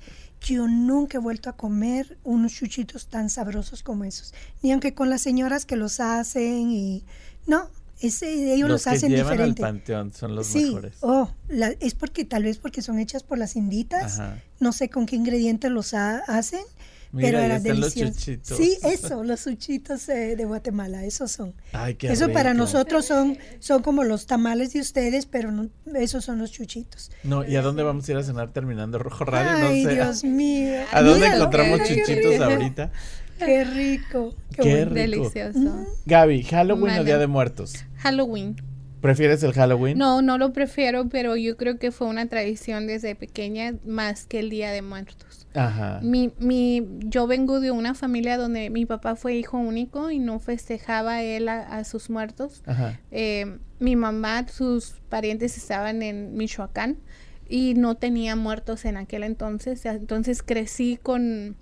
[0.53, 4.33] yo nunca he vuelto a comer unos chuchitos tan sabrosos como esos.
[4.61, 7.03] Ni aunque con las señoras que los hacen y...
[7.47, 7.69] No,
[7.99, 9.63] ese, ellos los, hacen llevan diferente.
[9.63, 10.97] Al panteón son los sí, mejores.
[11.01, 11.29] Oh,
[11.79, 14.21] es porque tal vez porque son hechas por las inditas.
[14.59, 16.63] No sé con qué ingredientes los hacen,
[17.16, 18.13] pero era delicioso.
[18.41, 21.53] Sí, eso, los chuchitos de Guatemala, esos son.
[21.74, 26.26] Ay, qué eso para nosotros son son como los tamales de ustedes, pero no, esos
[26.26, 27.11] son los chuchitos.
[27.24, 29.68] No, ¿y a dónde vamos a ir a cenar terminando Rojo Radio?
[29.68, 29.95] Ay, no sé.
[29.95, 30.82] Dios mío.
[30.91, 32.91] ¿A dónde encontramos chuchitos ahorita?
[33.39, 34.34] Qué rico.
[34.55, 34.93] Qué, rico.
[34.93, 35.86] Delicioso.
[36.05, 37.76] Gaby, ¿Halloween o Día de Muertos?
[37.97, 38.55] Halloween.
[39.01, 39.97] ¿Prefieres el Halloween?
[39.97, 44.39] No, no lo prefiero, pero yo creo que fue una tradición desde pequeña más que
[44.39, 45.24] el Día de Muertos.
[45.55, 45.99] Ajá.
[46.03, 50.39] Mi, mi, yo vengo de una familia donde mi papá fue hijo único y no
[50.39, 52.61] festejaba él a, sus muertos.
[52.65, 52.99] Ajá.
[53.11, 56.97] Eh, mi mamá, sus parientes estaban en Michoacán
[57.47, 59.85] y no tenía muertos en aquel entonces.
[59.85, 61.55] Entonces crecí con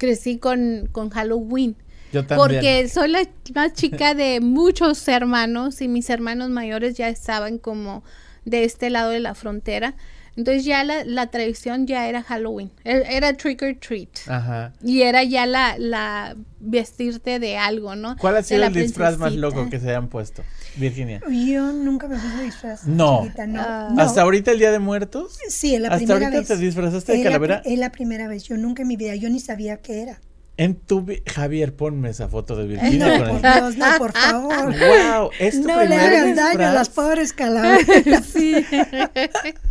[0.00, 1.76] crecí con, con Halloween.
[2.12, 2.38] Yo también.
[2.38, 3.22] Porque soy la
[3.54, 8.02] más chica de muchos hermanos y mis hermanos mayores ya estaban como
[8.44, 9.94] de este lado de la frontera.
[10.40, 14.08] Entonces ya la, la tradición ya era Halloween, e, era trick or treat.
[14.26, 14.72] Ajá.
[14.82, 18.16] Y era ya la, la vestirte de algo, ¿no?
[18.16, 20.42] ¿Cuál ha sido el disfraz más loco que se hayan puesto,
[20.76, 21.20] Virginia?
[21.28, 22.86] Yo nunca me puse disfraz.
[22.86, 23.24] No.
[23.24, 23.60] no.
[23.60, 23.90] Ah.
[23.92, 24.00] no.
[24.02, 25.38] ¿Hasta ahorita el Día de Muertos?
[25.50, 26.48] Sí, en la ¿Hasta primera ahorita vez.
[26.48, 27.60] te disfrazaste de calavera?
[27.66, 28.44] Es la primera vez.
[28.44, 30.20] Yo nunca en mi vida, yo ni sabía qué era.
[30.56, 33.54] En tu vi- Javier, ponme esa foto de Virginia No, con por el...
[33.54, 34.74] Dios, no, por favor.
[34.78, 38.26] Wow, es tu No le hagan daño a las pobres calaveras.
[38.26, 38.54] Sí.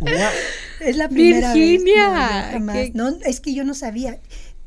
[0.00, 0.30] Guau.
[0.80, 2.94] Es la primera Virginia, vez.
[2.94, 4.18] No, es que yo no sabía.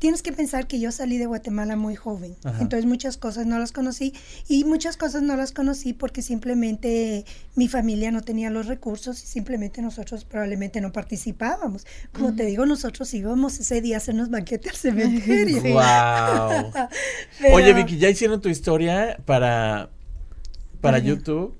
[0.04, 2.58] Tienes que pensar que yo salí de Guatemala muy joven, Ajá.
[2.60, 4.12] entonces muchas cosas no las conocí
[4.46, 7.24] y muchas cosas no las conocí porque simplemente
[7.54, 11.86] mi familia no tenía los recursos y simplemente nosotros probablemente no participábamos.
[12.12, 15.62] Como te digo, nosotros íbamos ese día a hacernos banquete al cementerio.
[15.62, 16.70] Wow.
[17.40, 19.88] Pero- Oye, Vicky, ¿ya hicieron tu historia para,
[20.82, 20.98] para.
[20.98, 21.56] YouTube?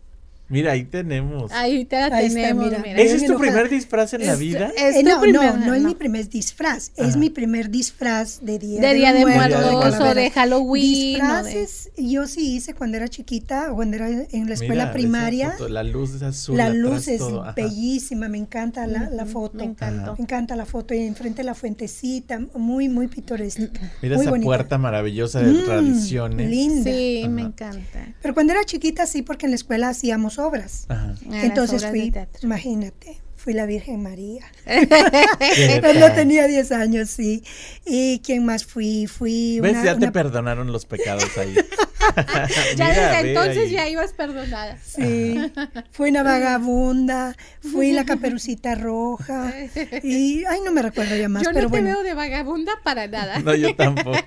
[0.55, 1.51] Mira, ahí tenemos.
[1.53, 2.79] Ahí te la Ahí está, tenemos, mira.
[2.79, 2.99] mira.
[3.01, 3.51] ¿Ese es tu enojada.
[3.51, 4.71] primer disfraz en la vida?
[4.77, 7.09] es Eh, tu no, primer- no, no es mi primer disfraz, Ajá.
[7.09, 10.85] es mi primer disfraz de Día De Día de Muertos, o de Halloween.
[10.85, 14.93] de- Disfraces, yo sí hice cuando era chiquita, o cuando era en la escuela Mira,
[14.93, 15.51] primaria.
[15.53, 16.57] foto, la luz es azul.
[16.57, 17.53] La luz es todo, ajá.
[17.57, 19.59] bellísima, me encanta la, foto.
[19.59, 19.65] me.
[19.75, 23.63] Me encanta la foto y enfrente de la fuentecita, muy, muy pintoresca.
[24.03, 24.45] Mira muy esa bonita.
[24.47, 26.51] puerta maravillosa de Mm, tradiciones.
[26.51, 26.91] Linda.
[26.91, 27.29] Sí, Ajá.
[27.31, 28.15] me encanta.
[28.23, 30.87] Pero cuando era chiquita sí, porque en la escuela hacíamos obras.
[30.89, 31.15] Ajá.
[31.31, 34.45] Ah, Entonces obras fui, imagínate, fui la Virgen María.
[34.65, 36.15] ¿Qué Cuando tal?
[36.15, 37.43] tenía 10 años, sí.
[37.85, 39.07] ¿Y quién más fui?
[39.07, 39.73] Fui ¿Ves?
[39.73, 41.55] una- ya te perdonaron los pecados ahí.
[42.77, 43.71] Ya Mira, desde entonces ahí.
[43.73, 44.77] ya ibas perdonada.
[44.83, 45.37] Sí,
[45.91, 49.53] fui una vagabunda, fui la caperucita roja
[50.03, 51.89] y, ay, no me recuerdo ya más, Yo no pero te bueno.
[51.89, 53.39] veo de vagabunda para nada.
[53.41, 54.19] No, yo tampoco.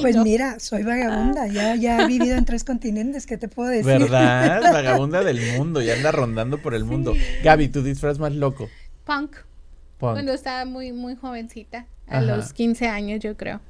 [0.00, 3.84] Pues mira, soy vagabunda, ya, ya he vivido en tres continentes, ¿qué te puedo decir?
[3.84, 4.62] ¿Verdad?
[4.72, 7.14] Vagabunda del mundo y anda rondando por el mundo.
[7.42, 8.68] Gaby, tu disfraz más loco.
[9.04, 9.36] Punk.
[9.98, 10.12] Punk.
[10.12, 11.86] Cuando estaba muy, muy jovencita.
[12.06, 12.20] A Ajá.
[12.22, 13.60] los 15 años, yo creo.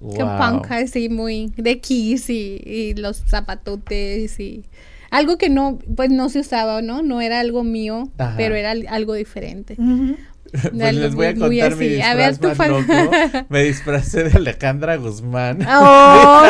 [0.00, 0.38] Que Wow.
[0.38, 4.64] punk así muy de Kiss y, y los zapatotes y
[5.10, 7.02] algo que no, pues no se usaba, ¿no?
[7.02, 8.34] No era algo mío, Ajá.
[8.36, 9.76] pero era al- algo diferente.
[10.52, 13.46] Pues les voy a contar mi disfraz A ver, tú más fan- loco.
[13.50, 15.64] Me disfracé de Alejandra Guzmán.
[15.64, 16.42] Oh,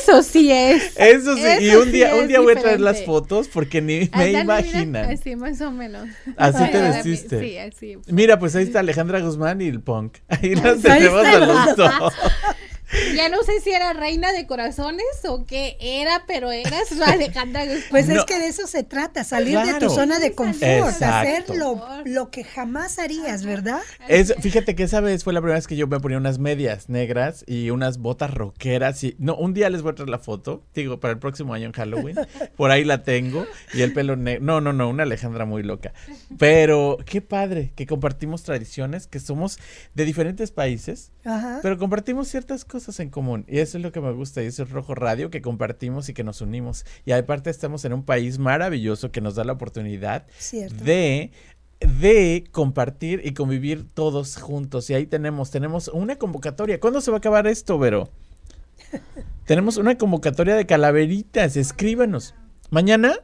[0.00, 0.92] eso sí es.
[0.96, 3.98] Eso sí, y un día, sí un día voy a traer las fotos porque ni
[3.98, 5.10] me Ándale, mira, imaginan.
[5.10, 6.06] así más o menos.
[6.36, 7.40] Así te vestiste.
[7.40, 7.96] Sí, así.
[8.06, 10.18] Mira, pues ahí está Alejandra Guzmán y el punk.
[10.28, 12.12] Ahí las tenemos a los dos.
[13.14, 17.82] Ya no sé si era reina de corazones o qué era, pero eras Alejandra Guzmán.
[17.90, 18.14] Pues No.
[18.20, 21.04] es que de eso se trata, salir de tu zona de confort, Exacto.
[21.06, 23.80] hacer lo, lo que jamás harías, ¿verdad?
[24.08, 26.88] Es, fíjate que esa vez fue la primera vez que yo me ponía unas medias
[26.88, 30.62] negras y unas botas rockeras y no, un día les voy a traer la foto,
[30.74, 32.16] digo, para el próximo año en Halloween,
[32.56, 35.92] por ahí la tengo y el pelo negro, no, no, no, una Alejandra muy loca,
[36.38, 39.58] pero qué padre que compartimos tradiciones, que somos
[39.94, 41.58] de diferentes países, Ajá.
[41.62, 44.62] pero compartimos ciertas cosas en común y eso es lo que me gusta y eso
[44.62, 48.38] es Rojo Radio, que compartimos y que nos unimos y aparte estamos en un país
[48.38, 50.84] maravilloso que nos da la oportunidad Cierto.
[50.84, 51.30] de
[51.80, 54.90] de compartir y convivir todos juntos.
[54.90, 56.80] Y ahí tenemos, tenemos una convocatoria.
[56.80, 58.10] ¿Cuándo se va a acabar esto, Vero?
[59.46, 61.56] tenemos una convocatoria de calaveritas.
[61.56, 62.34] Escríbanos.
[62.70, 63.14] ¿Mañana?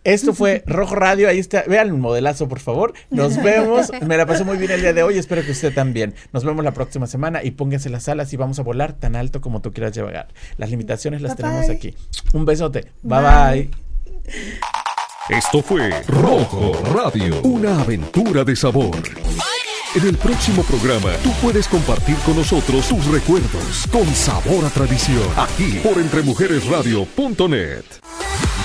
[0.05, 1.29] esto fue Rojo Radio.
[1.29, 1.65] Ahí está.
[1.69, 2.95] Vean el modelazo, por favor.
[3.11, 3.91] Nos vemos.
[4.03, 5.19] Me la pasó muy bien el día de hoy.
[5.19, 6.15] Espero que usted también.
[6.33, 9.41] Nos vemos la próxima semana y pónganse las alas y vamos a volar tan alto
[9.41, 10.29] como tú quieras llegar.
[10.57, 11.95] Las limitaciones las tenemos aquí.
[12.33, 12.93] Un besote.
[13.03, 13.21] bye.
[13.21, 13.71] bye.
[15.29, 18.97] Esto fue Rojo Radio, una aventura de sabor.
[19.95, 25.23] En el próximo programa, tú puedes compartir con nosotros tus recuerdos con sabor a tradición,
[25.35, 27.85] aquí por entremujeresradio.net.